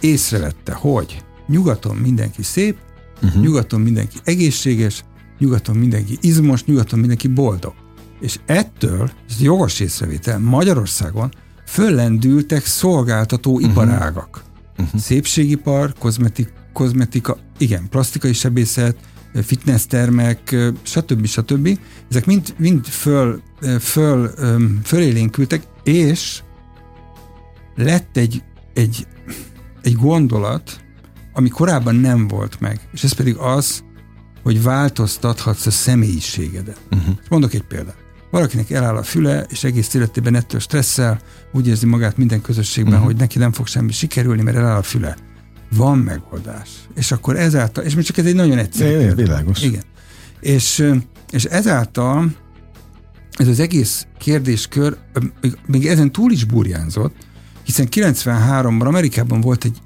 észrevette, 0.00 0.72
hogy 0.72 1.24
nyugaton 1.46 1.96
mindenki 1.96 2.42
szép, 2.42 2.76
uh-huh. 3.22 3.42
nyugaton 3.42 3.80
mindenki 3.80 4.16
egészséges, 4.24 5.04
nyugaton 5.38 5.76
mindenki 5.76 6.18
izmos, 6.20 6.64
nyugaton 6.64 6.98
mindenki 6.98 7.28
boldog. 7.28 7.74
És 8.20 8.38
ettől, 8.46 9.10
ez 9.28 9.40
jogos 9.40 9.80
észrevétel, 9.80 10.38
Magyarországon 10.38 11.30
föllendültek 11.66 12.66
szolgáltató 12.66 13.52
uh-huh. 13.54 13.70
iparágak. 13.70 14.44
Uh-huh. 14.78 15.00
Szépségipar, 15.00 15.94
kozmetik, 15.98 16.52
kozmetika, 16.72 17.36
igen, 17.58 17.88
plastikai 17.88 18.32
sebészet, 18.32 18.96
fitness 19.42 19.86
termek, 19.86 20.56
stb. 20.82 21.26
stb. 21.26 21.78
Ezek 22.10 22.26
mind, 22.26 22.54
mind 22.58 22.86
föl, 22.86 23.42
föl, 23.80 24.30
fölélénkültek, 24.84 25.62
és 25.84 26.42
lett 27.74 28.16
egy, 28.16 28.42
egy, 28.74 29.06
egy 29.82 29.94
gondolat, 29.94 30.80
ami 31.32 31.48
korábban 31.48 31.94
nem 31.94 32.28
volt 32.28 32.60
meg, 32.60 32.80
és 32.92 33.04
ez 33.04 33.12
pedig 33.12 33.36
az, 33.36 33.84
hogy 34.42 34.62
változtathatsz 34.62 35.66
a 35.66 35.70
személyiségedet. 35.70 36.80
Uh-huh. 36.90 37.16
Mondok 37.28 37.54
egy 37.54 37.62
példát. 37.62 37.96
Valakinek 38.30 38.70
eláll 38.70 38.96
a 38.96 39.02
füle, 39.02 39.46
és 39.48 39.64
egész 39.64 39.94
életében 39.94 40.34
ettől 40.34 40.60
stresszel, 40.60 41.20
úgy 41.52 41.66
érzi 41.66 41.86
magát 41.86 42.16
minden 42.16 42.40
közösségben, 42.40 42.92
uh-huh. 42.92 43.08
hogy 43.08 43.16
neki 43.16 43.38
nem 43.38 43.52
fog 43.52 43.66
semmi 43.66 43.92
sikerülni, 43.92 44.42
mert 44.42 44.56
eláll 44.56 44.76
a 44.76 44.82
füle. 44.82 45.16
Van 45.70 45.98
megoldás. 45.98 46.70
És 46.94 47.12
akkor 47.12 47.36
ezáltal, 47.36 47.84
és 47.84 47.94
még 47.94 48.04
csak 48.04 48.16
ez 48.16 48.24
egy 48.24 48.34
nagyon 48.34 48.58
egyszerű. 48.58 48.98
É, 48.98 49.14
világos. 49.14 49.62
Igen. 49.62 49.82
És, 50.40 50.92
és 51.30 51.44
ezáltal 51.44 52.34
ez 53.30 53.48
az 53.48 53.60
egész 53.60 54.06
kérdéskör 54.18 54.96
még, 55.40 55.58
még 55.66 55.86
ezen 55.86 56.12
túl 56.12 56.32
is 56.32 56.44
burjánzott, 56.44 57.14
hiszen 57.64 57.88
93-ban 57.90 58.86
Amerikában 58.86 59.40
volt 59.40 59.64
egy 59.64 59.78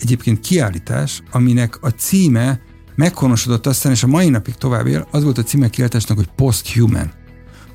egyébként 0.00 0.40
kiállítás, 0.40 1.22
aminek 1.30 1.82
a 1.82 1.88
címe 1.88 2.60
meghonosodott 2.94 3.66
aztán, 3.66 3.92
és 3.92 4.02
a 4.02 4.06
mai 4.06 4.28
napig 4.28 4.54
tovább 4.54 4.86
él, 4.86 5.08
az 5.10 5.22
volt 5.22 5.38
a 5.38 5.42
címe 5.42 5.68
kiállításnak, 5.68 6.16
hogy 6.16 6.28
Post-Human 6.36 7.12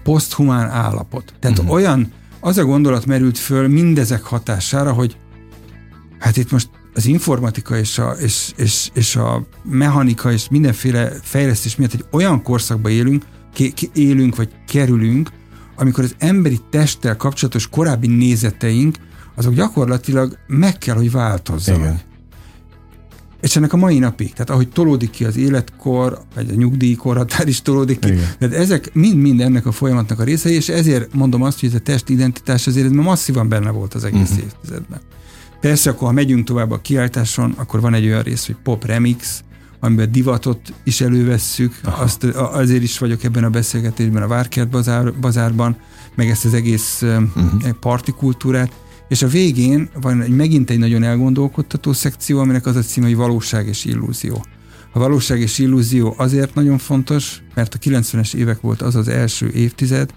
poszthumán 0.03 0.69
állapot. 0.69 1.33
Tehát 1.39 1.57
uh-huh. 1.57 1.73
olyan, 1.73 2.11
az 2.39 2.57
a 2.57 2.65
gondolat 2.65 3.05
merült 3.05 3.37
föl 3.37 3.67
mindezek 3.67 4.23
hatására, 4.23 4.91
hogy 4.91 5.17
hát 6.19 6.37
itt 6.37 6.51
most 6.51 6.69
az 6.95 7.05
informatika 7.05 7.77
és 7.77 7.97
a, 7.97 8.11
és, 8.11 8.53
és, 8.55 8.89
és 8.93 9.15
a 9.15 9.45
mechanika 9.63 10.31
és 10.31 10.49
mindenféle 10.49 11.11
fejlesztés 11.21 11.75
miatt 11.75 11.93
egy 11.93 12.05
olyan 12.11 12.41
korszakba 12.41 12.89
élünk, 12.89 13.23
élünk 13.93 14.35
vagy 14.35 14.49
kerülünk, 14.67 15.29
amikor 15.75 16.03
az 16.03 16.15
emberi 16.17 16.59
testtel 16.69 17.17
kapcsolatos 17.17 17.67
korábbi 17.69 18.07
nézeteink, 18.07 18.95
azok 19.35 19.53
gyakorlatilag 19.53 20.37
meg 20.47 20.77
kell, 20.77 20.95
hogy 20.95 21.11
változzanak. 21.11 21.81
Igen. 21.81 21.99
És 23.41 23.55
ennek 23.55 23.73
a 23.73 23.77
mai 23.77 23.99
napig, 23.99 24.33
tehát 24.33 24.49
ahogy 24.49 24.69
tolódik 24.69 25.09
ki 25.09 25.25
az 25.25 25.37
életkor, 25.37 26.21
vagy 26.35 26.49
a 26.49 26.53
nyugdíjkorhatár 26.53 27.47
is 27.47 27.61
tolódik 27.61 27.99
ki, 27.99 28.07
Igen. 28.07 28.25
tehát 28.39 28.55
ezek 28.55 28.93
mind-mind 28.93 29.41
ennek 29.41 29.65
a 29.65 29.71
folyamatnak 29.71 30.19
a 30.19 30.23
részei, 30.23 30.53
és 30.53 30.69
ezért 30.69 31.13
mondom 31.13 31.41
azt, 31.41 31.59
hogy 31.59 31.69
ez 31.69 31.75
a 31.75 31.79
testidentitás 31.79 32.67
azért 32.67 32.85
ez 32.85 32.91
masszívan 32.91 33.49
benne 33.49 33.69
volt 33.69 33.93
az 33.93 34.03
egész 34.03 34.29
uh-huh. 34.29 34.43
évtizedben. 34.43 35.01
Persze, 35.63 35.89
akkor 35.89 36.07
ha 36.07 36.13
megyünk 36.13 36.45
tovább 36.45 36.71
a 36.71 36.81
kiáltáson, 36.81 37.53
akkor 37.57 37.81
van 37.81 37.93
egy 37.93 38.05
olyan 38.05 38.21
rész, 38.21 38.45
hogy 38.45 38.55
pop 38.63 38.85
remix, 38.85 39.43
amiben 39.79 40.11
divatot 40.11 40.73
is 40.83 41.01
elővesszük, 41.01 41.79
azt, 41.83 42.23
azért 42.33 42.83
is 42.83 42.97
vagyok 42.97 43.23
ebben 43.23 43.43
a 43.43 43.49
beszélgetésben 43.49 44.23
a 44.23 44.27
Várkert 44.27 44.69
bazár, 44.69 45.13
bazárban, 45.13 45.77
meg 46.15 46.29
ezt 46.29 46.45
az 46.45 46.53
egész 46.53 47.01
uh-huh. 47.01 47.69
partikultúrát, 47.79 48.71
és 49.07 49.21
a 49.21 49.27
végén 49.27 49.89
van 50.01 50.21
egy, 50.21 50.29
megint 50.29 50.69
egy 50.69 50.79
nagyon 50.79 51.03
elgondolkodtató 51.03 51.93
szekció, 51.93 52.39
aminek 52.39 52.65
az 52.65 52.75
a 52.75 52.81
címe, 52.81 53.05
hogy 53.05 53.15
valóság 53.15 53.67
és 53.67 53.85
illúzió. 53.85 54.45
A 54.93 54.99
valóság 54.99 55.39
és 55.39 55.59
illúzió 55.59 56.13
azért 56.17 56.55
nagyon 56.55 56.77
fontos, 56.77 57.41
mert 57.53 57.73
a 57.73 57.77
90-es 57.77 58.33
évek 58.33 58.61
volt 58.61 58.81
az 58.81 58.95
az 58.95 59.07
első 59.07 59.49
évtized, 59.49 60.13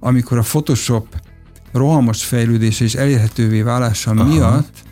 amikor 0.00 0.38
a 0.38 0.42
Photoshop 0.42 1.06
rohamos 1.72 2.24
fejlődése 2.24 2.84
és 2.84 2.94
elérhetővé 2.94 3.62
válása 3.62 4.10
Aha. 4.10 4.24
miatt 4.24 4.86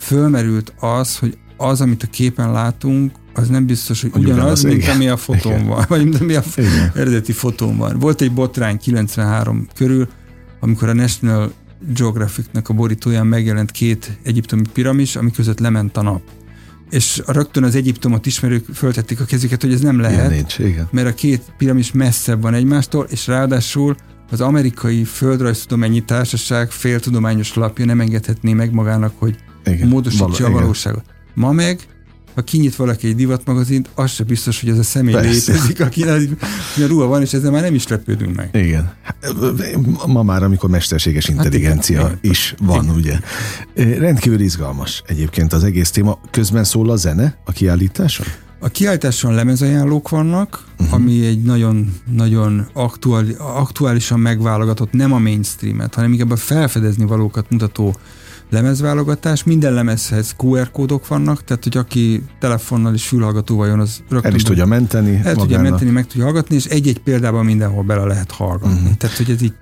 fölmerült 0.00 0.72
az, 0.80 1.18
hogy 1.18 1.38
az, 1.56 1.80
amit 1.80 2.02
a 2.02 2.06
képen 2.06 2.52
látunk, 2.52 3.12
az 3.34 3.48
nem 3.48 3.66
biztos, 3.66 4.00
hogy 4.00 4.10
ugyanaz, 4.14 4.36
ugyanaz 4.36 4.62
mint 4.62 4.76
igen. 4.76 4.94
ami 4.94 5.08
a 5.08 5.16
fotón 5.16 5.52
igen. 5.52 5.66
van, 5.66 5.84
vagy 5.88 6.02
mint 6.02 6.20
ami 6.20 6.34
a 6.34 6.42
igen. 6.56 6.92
eredeti 6.94 7.32
fotón 7.32 7.76
van. 7.76 7.98
Volt 7.98 8.20
egy 8.20 8.32
botrány 8.32 8.78
93 8.78 9.66
körül, 9.74 10.08
amikor 10.60 10.88
a 10.88 10.92
National 10.92 11.52
Geographicnak 11.94 12.68
a 12.68 12.74
borítóján 12.74 13.26
megjelent 13.26 13.70
két 13.70 14.18
egyiptomi 14.22 14.62
piramis, 14.72 15.16
ami 15.16 15.30
között 15.30 15.58
lement 15.58 15.96
a 15.96 16.02
nap. 16.02 16.22
És 16.90 17.22
rögtön 17.26 17.62
az 17.62 17.74
Egyiptomot 17.74 18.26
ismerők 18.26 18.64
föltették 18.74 19.20
a 19.20 19.24
kezüket, 19.24 19.62
hogy 19.62 19.72
ez 19.72 19.80
nem 19.80 20.00
lehet, 20.00 20.30
nincs, 20.30 20.58
igen. 20.58 20.88
mert 20.90 21.08
a 21.08 21.14
két 21.14 21.42
piramis 21.58 21.92
messzebb 21.92 22.42
van 22.42 22.54
egymástól, 22.54 23.06
és 23.10 23.26
ráadásul 23.26 23.96
az 24.30 24.40
amerikai 24.40 25.04
földrajztudományi 25.04 26.00
társaság 26.04 26.70
féltudományos 26.70 27.54
lapja 27.54 27.84
nem 27.84 28.00
engedhetné 28.00 28.52
meg 28.52 28.72
magának, 28.72 29.12
hogy 29.18 29.36
igen, 29.64 29.88
módosítsa 29.88 30.26
val- 30.26 30.40
a 30.40 30.50
valóságot. 30.50 31.04
Ma 31.34 31.52
meg 31.52 31.88
ha 32.34 32.42
kinyit 32.42 32.76
valaki 32.76 33.06
egy 33.06 33.14
divatmagazint, 33.14 33.90
az 33.94 34.10
se 34.10 34.24
biztos, 34.24 34.60
hogy 34.60 34.68
ez 34.68 34.78
a 34.78 34.82
személy 34.82 35.12
Persze. 35.12 35.52
létezik, 35.52 35.80
aki 35.80 36.02
a 36.02 36.16
ruha 36.86 37.06
van, 37.06 37.22
és 37.22 37.32
ezzel 37.32 37.50
már 37.50 37.62
nem 37.62 37.74
is 37.74 37.88
lepődünk 37.88 38.36
meg. 38.36 38.48
Igen. 38.52 38.92
Ma 40.06 40.22
már, 40.22 40.42
amikor 40.42 40.70
mesterséges 40.70 41.26
hát 41.26 41.36
intelligencia 41.36 42.00
hát 42.00 42.18
igen, 42.20 42.30
is 42.30 42.54
van, 42.60 42.84
igen. 42.84 42.94
ugye. 42.94 43.18
Rendkívül 43.98 44.40
izgalmas 44.40 45.02
egyébként 45.06 45.52
az 45.52 45.64
egész 45.64 45.90
téma. 45.90 46.20
Közben 46.30 46.64
szól 46.64 46.90
a 46.90 46.96
zene 46.96 47.36
a 47.44 47.52
kiállításon? 47.52 48.26
A 48.58 48.68
kiállításon 48.68 49.34
lemezajánlók 49.34 50.08
vannak, 50.08 50.64
uh-huh. 50.78 50.94
ami 50.94 51.26
egy 51.26 51.42
nagyon, 51.42 51.94
nagyon 52.12 52.66
aktuál, 52.72 53.24
aktuálisan 53.38 54.20
megválogatott, 54.20 54.92
nem 54.92 55.12
a 55.12 55.18
mainstreamet, 55.18 55.94
hanem 55.94 56.12
inkább 56.12 56.30
a 56.30 56.36
felfedezni 56.36 57.04
valókat 57.04 57.50
mutató 57.50 57.96
lemezválogatás, 58.50 59.44
minden 59.44 59.72
lemezhez 59.72 60.34
QR 60.38 60.70
kódok 60.70 61.08
vannak, 61.08 61.44
tehát 61.44 61.62
hogy 61.62 61.76
aki 61.76 62.22
telefonnal 62.38 62.94
és 62.94 63.06
fülhallgatóval 63.06 63.66
jön, 63.66 63.78
az 63.78 64.02
rögtön... 64.08 64.30
El 64.30 64.36
is 64.36 64.42
tudja 64.42 64.66
menteni. 64.66 65.10
El 65.10 65.16
magának. 65.16 65.40
tudja 65.40 65.60
menteni, 65.60 65.90
meg 65.90 66.06
tudja 66.06 66.24
hallgatni, 66.24 66.54
és 66.54 66.64
egy-egy 66.64 66.98
példában 66.98 67.44
mindenhol 67.44 67.82
bele 67.82 68.04
lehet 68.04 68.30
hallgatni. 68.30 68.80
Uh-huh. 68.80 68.96
Tehát, 68.96 69.16
hogy 69.16 69.30
ez 69.30 69.42
így 69.42 69.54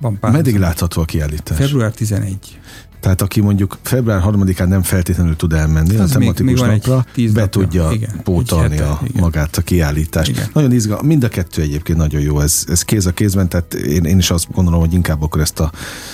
van 0.00 0.18
pár. 0.18 0.32
Meddig 0.32 0.58
látható 0.58 1.00
a 1.00 1.04
kiállítás? 1.04 1.56
Február 1.58 1.90
11. 1.90 2.60
Tehát 3.06 3.22
aki 3.22 3.40
mondjuk 3.40 3.78
február 3.82 4.22
3-án 4.24 4.66
nem 4.66 4.82
feltétlenül 4.82 5.36
tud 5.36 5.52
elmenni 5.52 5.96
az 5.96 6.10
a 6.10 6.18
tematikus 6.18 6.60
még, 6.60 6.68
még 6.68 6.82
napra, 6.86 7.06
be 7.32 7.48
tudja 7.48 7.90
igen, 7.92 8.20
pótolni 8.22 8.76
hete, 8.76 8.88
a, 8.88 9.00
igen. 9.04 9.22
magát 9.22 9.56
a 9.56 9.62
kiállítást. 9.62 10.28
Igen. 10.28 10.46
Nagyon 10.52 10.72
izgal, 10.72 11.02
mind 11.02 11.24
a 11.24 11.28
kettő 11.28 11.62
egyébként 11.62 11.98
nagyon 11.98 12.20
jó, 12.20 12.40
ez, 12.40 12.64
ez 12.68 12.82
kéz 12.82 13.06
a 13.06 13.12
kézben, 13.12 13.48
tehát 13.48 13.74
én, 13.74 14.04
én 14.04 14.18
is 14.18 14.30
azt 14.30 14.46
gondolom, 14.52 14.80
hogy 14.80 14.92
inkább 14.92 15.22
akkor 15.22 15.40
ezt 15.40 15.60
a 15.60 15.72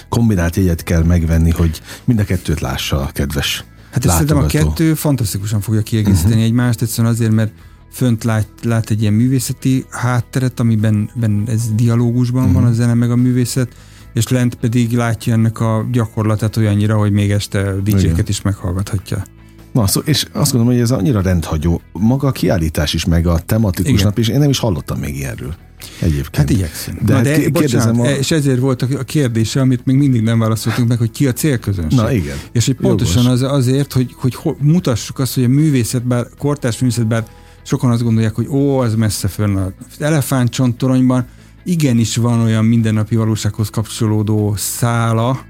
kombinált 0.08 0.56
jegyet 0.56 0.82
kell 0.82 1.02
megvenni, 1.02 1.50
hogy 1.50 1.82
mind 2.04 2.18
a 2.18 2.24
kettőt 2.24 2.60
lássa 2.60 3.00
a 3.00 3.10
kedves 3.12 3.64
Hát 3.90 4.08
szerintem 4.08 4.36
a 4.36 4.46
kettő 4.46 4.94
fantasztikusan 4.94 5.60
fogja 5.60 5.82
kiegészíteni 5.82 6.32
uh-huh. 6.32 6.46
egymást, 6.46 6.82
egyszerűen 6.82 7.12
azért, 7.12 7.32
mert 7.32 7.52
fönt 7.92 8.24
lát, 8.24 8.48
lát 8.62 8.90
egy 8.90 9.00
ilyen 9.00 9.12
művészeti 9.12 9.84
hátteret, 9.90 10.60
amiben 10.60 11.10
ben 11.14 11.44
ez 11.46 11.62
dialógusban 11.74 12.44
uh-huh. 12.44 12.60
van 12.60 12.70
a 12.70 12.72
zene 12.72 12.94
meg 12.94 13.10
a 13.10 13.16
művészet, 13.16 13.68
és 14.14 14.28
lent 14.28 14.54
pedig 14.54 14.92
látja 14.92 15.32
ennek 15.32 15.60
a 15.60 15.88
gyakorlatát 15.92 16.56
olyannyira, 16.56 16.96
hogy 16.96 17.12
még 17.12 17.30
este 17.30 17.74
DJ-ket 17.84 18.28
is 18.28 18.42
meghallgathatja. 18.42 19.24
Na, 19.72 19.86
szó, 19.86 20.00
és 20.04 20.26
azt 20.32 20.52
gondolom, 20.52 20.74
hogy 20.74 20.82
ez 20.82 20.90
annyira 20.90 21.20
rendhagyó. 21.20 21.80
Maga 21.92 22.26
a 22.26 22.32
kiállítás 22.32 22.94
is, 22.94 23.04
meg 23.04 23.26
a 23.26 23.38
tematikus 23.38 23.92
Igen. 23.92 24.04
nap 24.04 24.18
is, 24.18 24.28
én 24.28 24.38
nem 24.38 24.50
is 24.50 24.58
hallottam 24.58 24.98
még 24.98 25.16
ilyenről. 25.16 25.54
Egyébként. 26.00 26.36
Hát 26.36 26.50
igyekszünk. 26.50 27.00
De, 27.00 27.12
Na, 27.12 27.14
hát 27.14 27.24
de 27.24 27.50
kérdezem 27.50 27.96
bocsánat, 27.96 28.16
a... 28.16 28.18
és 28.18 28.30
ezért 28.30 28.58
volt 28.58 28.82
a 28.82 29.04
kérdése, 29.04 29.60
amit 29.60 29.86
még 29.86 29.96
mindig 29.96 30.22
nem 30.22 30.38
válaszoltunk 30.38 30.88
meg, 30.88 30.98
hogy 30.98 31.10
ki 31.10 31.26
a 31.26 31.32
célközönség. 31.32 31.98
Na 31.98 32.12
igen. 32.12 32.36
És 32.52 32.66
hogy 32.66 32.74
pontosan 32.74 33.26
az, 33.26 33.42
azért, 33.42 33.92
hogy, 33.92 34.14
hogy 34.16 34.36
mutassuk 34.58 35.18
azt, 35.18 35.34
hogy 35.34 35.44
a 35.44 35.48
művészet, 35.48 36.06
bár 36.06 36.26
kortárs 36.38 36.78
művészet, 36.78 37.06
bár 37.06 37.24
sokan 37.62 37.90
azt 37.90 38.02
gondolják, 38.02 38.34
hogy 38.34 38.46
ó, 38.48 38.78
az 38.78 38.94
messze 38.94 39.28
fönn 39.28 39.56
az 39.56 39.72
elefántcsontoronyban, 39.98 41.26
igenis 41.64 42.16
van 42.16 42.40
olyan 42.40 42.64
mindennapi 42.64 43.16
valósághoz 43.16 43.70
kapcsolódó 43.70 44.54
szála, 44.56 45.40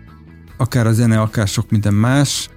akár 0.57 0.87
a 0.87 0.93
zene, 0.93 1.21
akár 1.21 1.49
sok 1.49 1.71
minden 1.71 1.95
más, 1.95 2.51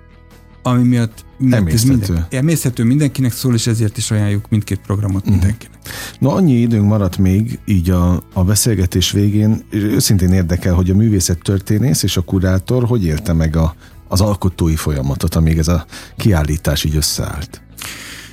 ami 0.64 0.84
miatt 0.84 1.26
emészhető. 1.52 1.90
Minden, 1.90 2.28
emészhető 2.30 2.84
mindenkinek 2.84 3.32
szól, 3.32 3.54
és 3.54 3.68
ezért 3.68 3.98
is 3.98 4.12
ajánljuk 4.12 4.50
mindkét 4.50 4.80
programot 4.80 5.22
uh-huh. 5.22 5.32
mindenkinek. 5.32 5.80
Na 6.20 6.34
annyi 6.34 6.54
időnk 6.54 6.88
maradt 6.88 7.18
még 7.18 7.60
így 7.66 7.90
a, 7.90 8.24
a 8.34 8.44
beszélgetés 8.44 9.12
végén, 9.12 9.66
és 9.70 9.82
őszintén 9.82 10.32
érdekel, 10.32 10.74
hogy 10.74 10.90
a 10.90 10.96
művészet 10.96 11.40
történész 11.42 12.04
és 12.04 12.18
a 12.18 12.22
kurátor 12.22 12.84
hogy 12.84 13.06
élte 13.06 13.34
meg 13.34 13.56
a, 13.56 13.76
az 14.08 14.22
alkotói 14.22 14.76
folyamatot, 14.76 15.36
amíg 15.36 15.58
ez 15.58 15.68
a 15.68 15.86
kiállítás 16.18 16.84
így 16.84 16.96
összeállt? 16.96 17.62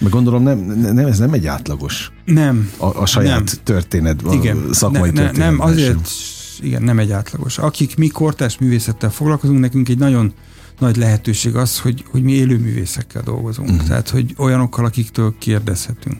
Mert 0.03 0.15
gondolom 0.15 0.43
nem, 0.43 0.59
nem, 0.59 0.99
ez 0.99 1.19
nem 1.19 1.33
egy 1.33 1.47
átlagos. 1.47 2.13
Nem. 2.25 2.71
A, 2.77 2.87
a 2.87 3.07
saját 3.07 3.45
nem. 3.45 3.55
történet, 3.65 4.23
a 4.23 4.33
igen. 4.33 4.73
szakmai 4.73 5.11
ne, 5.11 5.21
ne, 5.21 5.27
történet. 5.27 5.51
Nem, 5.51 5.61
azért, 5.61 6.09
sem. 6.09 6.67
igen, 6.67 6.83
nem 6.83 6.99
egy 6.99 7.11
átlagos. 7.11 7.59
Akik 7.59 7.97
mi 7.97 8.09
kortás 8.09 8.59
művészettel 8.59 9.11
foglalkozunk, 9.11 9.61
nekünk 9.61 9.89
egy 9.89 9.99
nagyon 9.99 10.33
nagy 10.79 10.97
lehetőség 10.97 11.57
az, 11.57 11.79
hogy, 11.79 12.05
hogy 12.11 12.23
mi 12.23 12.33
élő 12.33 12.59
művészekkel 12.59 13.23
dolgozunk. 13.23 13.71
Uh-huh. 13.71 13.87
Tehát, 13.87 14.09
hogy 14.09 14.35
olyanokkal, 14.39 14.85
akiktől 14.85 15.35
kérdezhetünk 15.39 16.17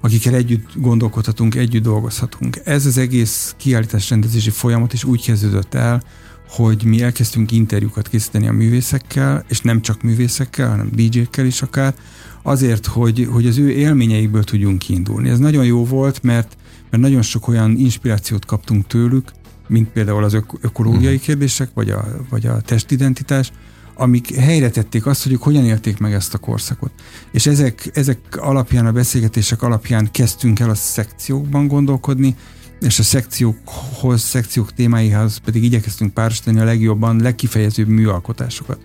akikkel 0.00 0.34
együtt 0.34 0.68
gondolkodhatunk, 0.74 1.54
együtt 1.54 1.82
dolgozhatunk. 1.82 2.60
Ez 2.64 2.86
az 2.86 2.98
egész 2.98 3.54
kiállítás 3.56 4.10
rendezési 4.10 4.50
folyamat 4.50 4.92
is 4.92 5.04
úgy 5.04 5.24
kezdődött 5.24 5.74
el, 5.74 6.02
hogy 6.50 6.84
mi 6.84 7.02
elkezdtünk 7.02 7.52
interjúkat 7.52 8.08
készíteni 8.08 8.48
a 8.48 8.52
művészekkel, 8.52 9.44
és 9.48 9.60
nem 9.60 9.80
csak 9.80 10.02
művészekkel, 10.02 10.68
hanem 10.68 10.90
DJ-kkel 10.92 11.46
is 11.46 11.62
akár, 11.62 11.94
azért, 12.42 12.86
hogy, 12.86 13.28
hogy 13.30 13.46
az 13.46 13.58
ő 13.58 13.70
élményeikből 13.70 14.44
tudjunk 14.44 14.78
kiindulni. 14.78 15.28
Ez 15.28 15.38
nagyon 15.38 15.64
jó 15.64 15.84
volt, 15.84 16.22
mert, 16.22 16.56
mert 16.90 17.02
nagyon 17.02 17.22
sok 17.22 17.48
olyan 17.48 17.76
inspirációt 17.76 18.44
kaptunk 18.44 18.86
tőlük, 18.86 19.32
mint 19.68 19.88
például 19.88 20.24
az 20.24 20.32
ök- 20.32 20.58
ökológiai 20.60 21.04
uh-huh. 21.04 21.20
kérdések, 21.20 21.70
vagy 21.74 21.90
a, 21.90 22.04
vagy 22.30 22.46
a 22.46 22.60
testidentitás, 22.60 23.52
amik 23.94 24.34
helyre 24.34 24.70
tették 24.70 25.06
azt, 25.06 25.22
hogy 25.22 25.32
ők 25.32 25.42
hogyan 25.42 25.64
élték 25.64 25.98
meg 25.98 26.12
ezt 26.12 26.34
a 26.34 26.38
korszakot. 26.38 26.90
És 27.30 27.46
ezek, 27.46 27.90
ezek 27.94 28.18
alapján, 28.36 28.86
a 28.86 28.92
beszélgetések 28.92 29.62
alapján 29.62 30.08
kezdtünk 30.10 30.60
el 30.60 30.70
a 30.70 30.74
szekciókban 30.74 31.66
gondolkodni, 31.66 32.36
és 32.80 32.98
a 32.98 33.02
szekciókhoz, 33.02 34.20
szekciók 34.20 34.72
témáihoz 34.72 35.36
pedig 35.36 35.64
igyekeztünk 35.64 36.14
párosítani 36.14 36.60
a 36.60 36.64
legjobban, 36.64 37.20
legkifejezőbb 37.20 37.88
műalkotásokat. 37.88 38.78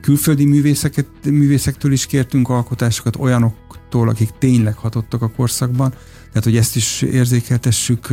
Külföldi 0.00 0.44
művészeket, 0.44 1.06
művészektől 1.24 1.92
is 1.92 2.06
kértünk 2.06 2.48
alkotásokat, 2.48 3.16
olyanoktól, 3.16 4.08
akik 4.08 4.30
tényleg 4.38 4.74
hatottak 4.74 5.22
a 5.22 5.30
korszakban, 5.30 5.90
tehát 6.28 6.44
hogy 6.44 6.56
ezt 6.56 6.76
is 6.76 7.02
érzékeltessük 7.02 8.08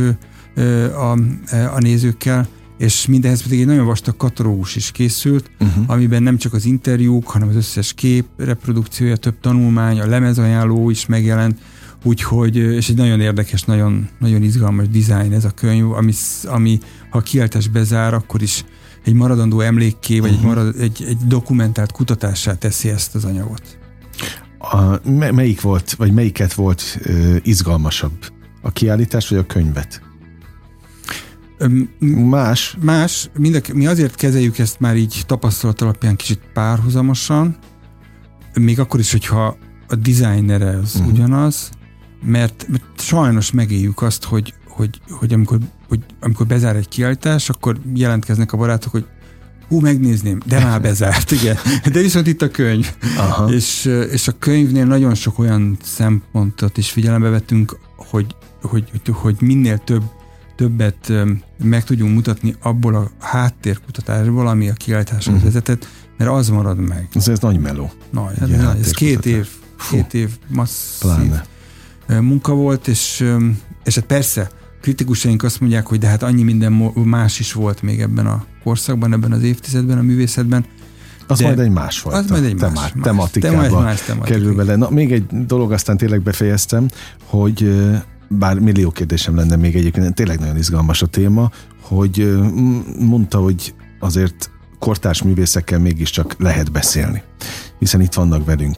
a, 0.94 1.18
a 1.74 1.78
nézőkkel, 1.78 2.48
és 2.78 3.06
mindenhez 3.06 3.42
pedig 3.42 3.60
egy 3.60 3.66
nagyon 3.66 3.86
vastag 3.86 4.16
katalógus 4.16 4.76
is 4.76 4.90
készült, 4.90 5.50
uh-huh. 5.60 5.84
amiben 5.86 6.22
nem 6.22 6.36
csak 6.36 6.52
az 6.52 6.64
interjúk, 6.64 7.28
hanem 7.28 7.48
az 7.48 7.56
összes 7.56 7.92
kép 7.92 8.26
reprodukciója, 8.36 9.16
több 9.16 9.40
tanulmány, 9.40 10.00
a 10.00 10.06
lemezajánló 10.06 10.90
is 10.90 11.06
megjelent, 11.06 11.58
úgyhogy, 12.04 12.56
és 12.56 12.88
egy 12.88 12.96
nagyon 12.96 13.20
érdekes, 13.20 13.62
nagyon, 13.62 14.08
nagyon 14.18 14.42
izgalmas 14.42 14.88
dizájn 14.88 15.32
ez 15.32 15.44
a 15.44 15.50
könyv, 15.50 15.92
ami, 15.92 16.12
ami 16.44 16.78
ha 17.10 17.18
a 17.18 17.22
kiáltás 17.22 17.68
bezár, 17.68 18.14
akkor 18.14 18.42
is 18.42 18.64
egy 19.04 19.14
maradandó 19.14 19.60
emlékké, 19.60 20.18
vagy 20.18 20.30
uh-huh. 20.30 20.50
egy, 20.50 20.56
mhm. 20.56 20.64
marad, 20.64 20.80
egy, 20.80 21.04
egy 21.08 21.18
dokumentált 21.26 21.92
kutatássá 21.92 22.54
teszi 22.54 22.88
ezt 22.88 23.14
az 23.14 23.24
anyagot. 23.24 23.78
A, 24.58 25.10
melyik 25.32 25.60
volt, 25.60 25.92
vagy 25.92 26.12
melyiket 26.12 26.52
volt 26.52 26.98
uh, 27.06 27.36
izgalmasabb? 27.42 28.32
A 28.62 28.70
kiállítás, 28.70 29.28
vagy 29.28 29.38
a 29.38 29.46
könyvet? 29.46 30.02
Más? 32.28 32.76
Más. 32.80 33.30
Mindek, 33.38 33.72
mi 33.72 33.86
azért 33.86 34.14
kezeljük 34.14 34.58
ezt 34.58 34.80
már 34.80 34.96
így 34.96 35.22
tapasztalat 35.26 35.80
alapján 35.80 36.16
kicsit 36.16 36.40
párhuzamosan, 36.52 37.56
még 38.54 38.80
akkor 38.80 39.00
is, 39.00 39.12
hogyha 39.12 39.56
a 39.88 39.94
designere 39.94 40.78
az 40.78 40.94
uh-huh. 40.94 41.12
ugyanaz, 41.12 41.70
mert, 42.22 42.66
mert 42.68 42.84
sajnos 42.96 43.50
megéljük 43.50 44.02
azt, 44.02 44.24
hogy, 44.24 44.54
hogy, 44.68 45.00
hogy, 45.10 45.32
amikor, 45.32 45.58
hogy 45.88 46.00
amikor 46.20 46.46
bezár 46.46 46.76
egy 46.76 46.88
kiállítás, 46.88 47.48
akkor 47.48 47.76
jelentkeznek 47.94 48.52
a 48.52 48.56
barátok, 48.56 48.92
hogy 48.92 49.06
hú, 49.68 49.80
megnézném, 49.80 50.40
de 50.46 50.64
már 50.64 50.80
bezárt, 50.80 51.30
igen. 51.30 51.56
De 51.92 52.00
viszont 52.00 52.26
itt 52.26 52.42
a 52.42 52.50
könyv. 52.50 52.94
Aha. 53.16 53.52
És, 53.52 53.84
és 54.10 54.28
a 54.28 54.38
könyvnél 54.38 54.84
nagyon 54.84 55.14
sok 55.14 55.38
olyan 55.38 55.76
szempontot 55.82 56.76
is 56.76 56.90
figyelembe 56.90 57.28
vettünk, 57.28 57.78
hogy, 57.96 58.36
hogy, 58.62 58.84
hogy, 59.12 59.36
minél 59.40 59.78
több 59.78 60.02
többet 60.56 61.12
meg 61.62 61.84
tudjunk 61.84 62.14
mutatni 62.14 62.54
abból 62.60 62.94
a 62.94 63.10
háttérkutatásból, 63.18 64.48
ami 64.48 64.68
a 64.68 64.72
kiállításhoz 64.72 65.26
uh-huh. 65.26 65.44
vezetett, 65.44 65.88
mert 66.16 66.30
az 66.30 66.48
marad 66.48 66.78
meg. 66.78 67.08
Ez, 67.14 67.28
ez 67.28 67.38
nagy 67.38 67.60
meló. 67.60 67.90
Nagy, 68.10 68.38
hát 68.38 68.48
nagy 68.48 68.78
ez 68.80 68.90
két 68.90 69.26
év, 69.26 69.48
két 69.90 70.14
év 70.14 70.30
masszív 70.48 71.00
Pláne. 71.00 71.44
Munka 72.08 72.54
volt, 72.54 72.88
és, 72.88 73.24
és 73.84 73.94
hát 73.94 74.04
persze, 74.04 74.50
kritikusaink 74.80 75.42
azt 75.42 75.60
mondják, 75.60 75.86
hogy 75.86 75.98
de 75.98 76.06
hát 76.06 76.22
annyi 76.22 76.42
minden 76.42 76.72
más 76.94 77.40
is 77.40 77.52
volt 77.52 77.82
még 77.82 78.00
ebben 78.00 78.26
a 78.26 78.44
korszakban, 78.64 79.12
ebben 79.12 79.32
az 79.32 79.42
évtizedben, 79.42 79.98
a 79.98 80.02
művészetben. 80.02 80.64
Az 81.26 81.40
majd 81.40 81.58
egy 81.58 81.70
másfajta 81.70 82.18
az 82.18 82.30
majd 82.30 82.44
egy 82.44 82.60
más, 82.60 82.72
más, 82.72 82.92
tematikába 83.02 83.80
más 83.80 84.00
tematika. 84.00 84.34
kerül 84.34 84.54
bele. 84.54 84.76
Na, 84.76 84.90
még 84.90 85.12
egy 85.12 85.26
dolog, 85.26 85.72
aztán 85.72 85.96
tényleg 85.96 86.22
befejeztem, 86.22 86.88
hogy 87.24 87.80
bár 88.28 88.58
millió 88.58 88.90
kérdésem 88.90 89.36
lenne 89.36 89.56
még 89.56 89.76
egyébként, 89.76 90.14
tényleg 90.14 90.38
nagyon 90.38 90.56
izgalmas 90.56 91.02
a 91.02 91.06
téma, 91.06 91.50
hogy 91.80 92.38
mondta, 92.98 93.38
hogy 93.38 93.74
azért 94.00 94.50
kortárs 94.78 95.22
művészekkel 95.22 95.78
mégiscsak 95.78 96.34
lehet 96.38 96.72
beszélni, 96.72 97.22
hiszen 97.78 98.00
itt 98.00 98.14
vannak 98.14 98.44
velünk. 98.44 98.76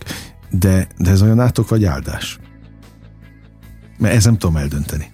De, 0.50 0.88
de 0.98 1.10
ez 1.10 1.22
olyan 1.22 1.40
átok 1.40 1.68
vagy 1.68 1.84
áldás? 1.84 2.38
Mert 4.00 4.14
ezt 4.14 4.24
nem 4.24 4.38
tudom 4.38 4.56
eldönteni. 4.56 5.10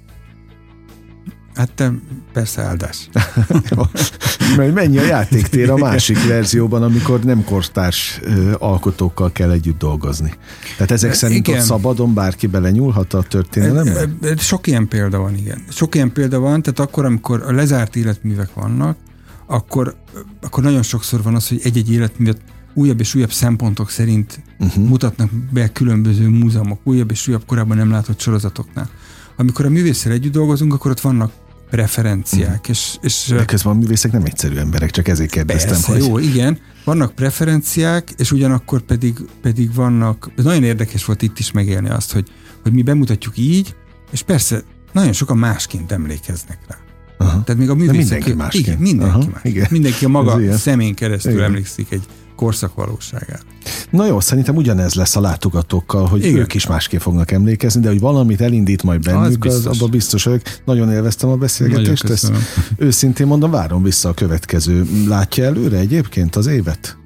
Hát 1.54 1.72
te, 1.72 1.92
persze 2.32 2.62
áldás. 2.62 3.08
Mert 4.56 4.74
mennyi 4.74 4.98
a 4.98 5.02
játéktér 5.02 5.70
a 5.70 5.76
másik 5.76 6.26
verzióban, 6.26 6.82
amikor 6.82 7.20
nem 7.20 7.44
kortárs 7.44 8.20
alkotókkal 8.58 9.32
kell 9.32 9.50
együtt 9.50 9.78
dolgozni. 9.78 10.34
Tehát 10.76 10.90
ezek 10.90 11.12
szerint 11.12 11.46
Igen. 11.46 11.60
ott 11.60 11.66
szabadon 11.66 12.14
bárki 12.14 12.46
belenyúlhat 12.46 13.14
a 13.14 13.22
történelembe? 13.22 14.00
E- 14.00 14.28
e- 14.28 14.36
Sok 14.36 14.66
ilyen 14.66 14.88
példa 14.88 15.18
van, 15.18 15.34
igen. 15.34 15.64
Sok 15.68 15.94
ilyen 15.94 16.12
példa 16.12 16.38
van, 16.38 16.62
tehát 16.62 16.78
akkor, 16.80 17.04
amikor 17.04 17.42
a 17.42 17.52
lezárt 17.52 17.96
életművek 17.96 18.54
vannak, 18.54 18.96
akkor, 19.46 19.96
akkor 20.42 20.62
nagyon 20.62 20.82
sokszor 20.82 21.22
van 21.22 21.34
az, 21.34 21.48
hogy 21.48 21.60
egy-egy 21.64 21.92
életművet 21.92 22.40
újabb 22.76 23.00
és 23.00 23.14
újabb 23.14 23.32
szempontok 23.32 23.90
szerint 23.90 24.40
uh-huh. 24.58 24.84
mutatnak 24.84 25.30
be 25.50 25.68
különböző 25.68 26.28
múzeumok, 26.28 26.80
újabb 26.84 27.10
és 27.10 27.28
újabb 27.28 27.44
korábban 27.46 27.76
nem 27.76 27.90
látott 27.90 28.20
sorozatoknál. 28.20 28.90
Amikor 29.36 29.64
a 29.64 29.68
művésszel 29.68 30.12
együtt 30.12 30.32
dolgozunk, 30.32 30.72
akkor 30.72 30.90
ott 30.90 31.00
vannak 31.00 31.32
preferenciák, 31.70 32.48
uh-huh. 32.48 32.68
és, 32.68 32.96
és 33.00 33.26
De 33.28 33.44
közben 33.44 33.72
a 33.72 33.76
művészek 33.76 34.12
nem 34.12 34.24
egyszerű 34.24 34.56
emberek, 34.56 34.90
csak 34.90 35.08
ezért 35.08 35.30
kérdeztem, 35.30 35.70
Persze, 35.70 35.92
hogy... 35.92 36.00
jó, 36.00 36.18
igen. 36.18 36.58
Vannak 36.84 37.14
preferenciák, 37.14 38.14
és 38.16 38.32
ugyanakkor 38.32 38.80
pedig, 38.80 39.14
pedig 39.42 39.74
vannak, 39.74 40.30
ez 40.36 40.44
nagyon 40.44 40.64
érdekes 40.64 41.04
volt 41.04 41.22
itt 41.22 41.38
is 41.38 41.52
megélni 41.52 41.88
azt, 41.88 42.12
hogy, 42.12 42.28
hogy 42.62 42.72
mi 42.72 42.82
bemutatjuk 42.82 43.38
így, 43.38 43.74
és 44.10 44.22
persze 44.22 44.62
nagyon 44.92 45.12
sokan 45.12 45.38
másként 45.38 45.92
emlékeznek 45.92 46.58
rá. 46.68 46.76
Aha. 47.18 47.42
Tehát 47.44 47.60
még 47.60 47.70
a 47.70 47.74
művészek... 47.74 47.96
mindenki 47.96 48.32
másként. 48.32 48.66
Igen, 48.66 48.78
mindenki 48.78 49.14
Aha, 49.14 49.30
más. 49.32 49.44
igen. 49.44 49.66
Mindenki 49.70 50.04
a 50.04 50.08
maga 50.08 50.56
szemén 50.56 50.94
keresztül 50.94 51.32
Igen. 51.32 51.44
emlékszik 51.44 51.90
egy 51.90 52.02
korszak 52.36 52.74
valóságára. 52.74 53.42
Na 53.90 54.06
jó, 54.06 54.20
szerintem 54.20 54.56
ugyanez 54.56 54.94
lesz 54.94 55.16
a 55.16 55.20
látogatókkal, 55.20 56.06
hogy 56.06 56.24
Igen. 56.24 56.38
ők 56.38 56.54
is 56.54 56.66
másképp 56.66 57.00
fognak 57.00 57.30
emlékezni, 57.30 57.80
de 57.80 57.88
hogy 57.88 58.00
valamit 58.00 58.40
elindít 58.40 58.82
majd 58.82 59.02
bennük, 59.02 59.44
az, 59.44 59.54
biztos. 59.54 59.78
abban 59.78 59.90
biztos 59.90 60.24
vagyok. 60.24 60.42
Nagyon 60.64 60.92
élveztem 60.92 61.28
a 61.28 61.36
beszélgetést, 61.36 62.02
Nagyon 62.02 62.12
ezt 62.12 62.22
köszönöm. 62.22 62.42
őszintén 62.76 63.26
mondom, 63.26 63.50
várom 63.50 63.82
vissza 63.82 64.08
a 64.08 64.14
következő. 64.14 64.86
Látja 65.08 65.44
előre 65.44 65.78
egyébként 65.78 66.36
az 66.36 66.46
évet? 66.46 66.96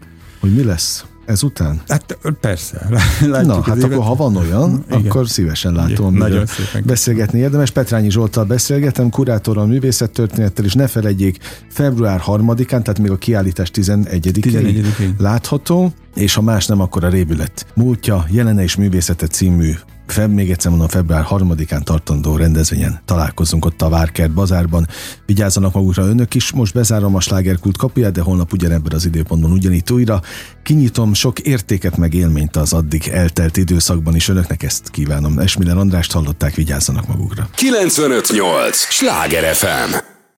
Hogy 0.40 0.54
mi 0.54 0.62
lesz 0.64 1.04
ezután? 1.30 1.80
Hát 1.88 2.18
persze, 2.40 2.86
látjuk 3.20 3.46
Na, 3.46 3.62
hát 3.62 3.76
évet. 3.76 3.92
akkor 3.92 4.04
ha 4.04 4.14
van 4.14 4.36
olyan, 4.36 4.84
Igen. 4.90 5.06
akkor 5.06 5.28
szívesen 5.28 5.72
látom, 5.72 6.14
Igen, 6.14 6.28
nagyon 6.28 6.46
szépen 6.46 6.82
beszélgetni 6.86 7.38
érdemes. 7.38 7.70
Petrányi 7.70 8.10
Zsoltal 8.10 8.44
beszélgetem, 8.44 9.10
kurátorral, 9.10 9.66
művészettörténettel, 9.66 10.64
és 10.64 10.72
ne 10.74 10.86
felejtjék, 10.86 11.38
február 11.68 12.22
3-án, 12.26 12.66
tehát 12.66 12.98
még 12.98 13.10
a 13.10 13.16
kiállítás 13.16 13.70
11-én 13.74 14.32
11-én. 14.40 15.14
látható, 15.18 15.92
és 16.14 16.34
ha 16.34 16.42
más 16.42 16.66
nem, 16.66 16.80
akkor 16.80 17.04
a 17.04 17.08
Rébület 17.08 17.66
múltja, 17.74 18.26
jelene 18.30 18.62
és 18.62 18.76
művészete 18.76 19.26
című 19.26 19.72
Feb, 20.10 20.32
még 20.32 20.50
egyszer 20.50 20.70
mondom, 20.70 20.88
február 20.88 21.26
3-án 21.28 21.82
tartandó 21.82 22.36
rendezvényen 22.36 23.00
találkozunk 23.04 23.64
ott 23.64 23.82
a 23.82 23.88
Várkert 23.88 24.30
bazárban. 24.30 24.86
Vigyázzanak 25.26 25.74
magukra 25.74 26.06
önök 26.06 26.34
is, 26.34 26.52
most 26.52 26.74
bezárom 26.74 27.14
a 27.14 27.20
slágerkult 27.20 27.76
kapuját, 27.76 28.12
de 28.12 28.20
holnap 28.20 28.52
ugyanebben 28.52 28.92
az 28.92 29.04
időpontban 29.06 29.52
ugyanitt 29.52 29.90
újra. 29.90 30.20
Kinyitom 30.62 31.14
sok 31.14 31.38
értéket 31.38 31.96
meg 31.96 32.14
élményt 32.14 32.56
az 32.56 32.72
addig 32.72 33.08
eltelt 33.08 33.56
időszakban 33.56 34.14
is 34.14 34.28
önöknek 34.28 34.62
ezt 34.62 34.90
kívánom. 34.90 35.38
Esmiller 35.38 35.76
Andrást 35.76 36.12
hallották, 36.12 36.54
vigyázzanak 36.54 37.06
magukra. 37.06 37.48
958! 37.54 38.76
Sláger 38.76 39.54
FM! 39.54 40.19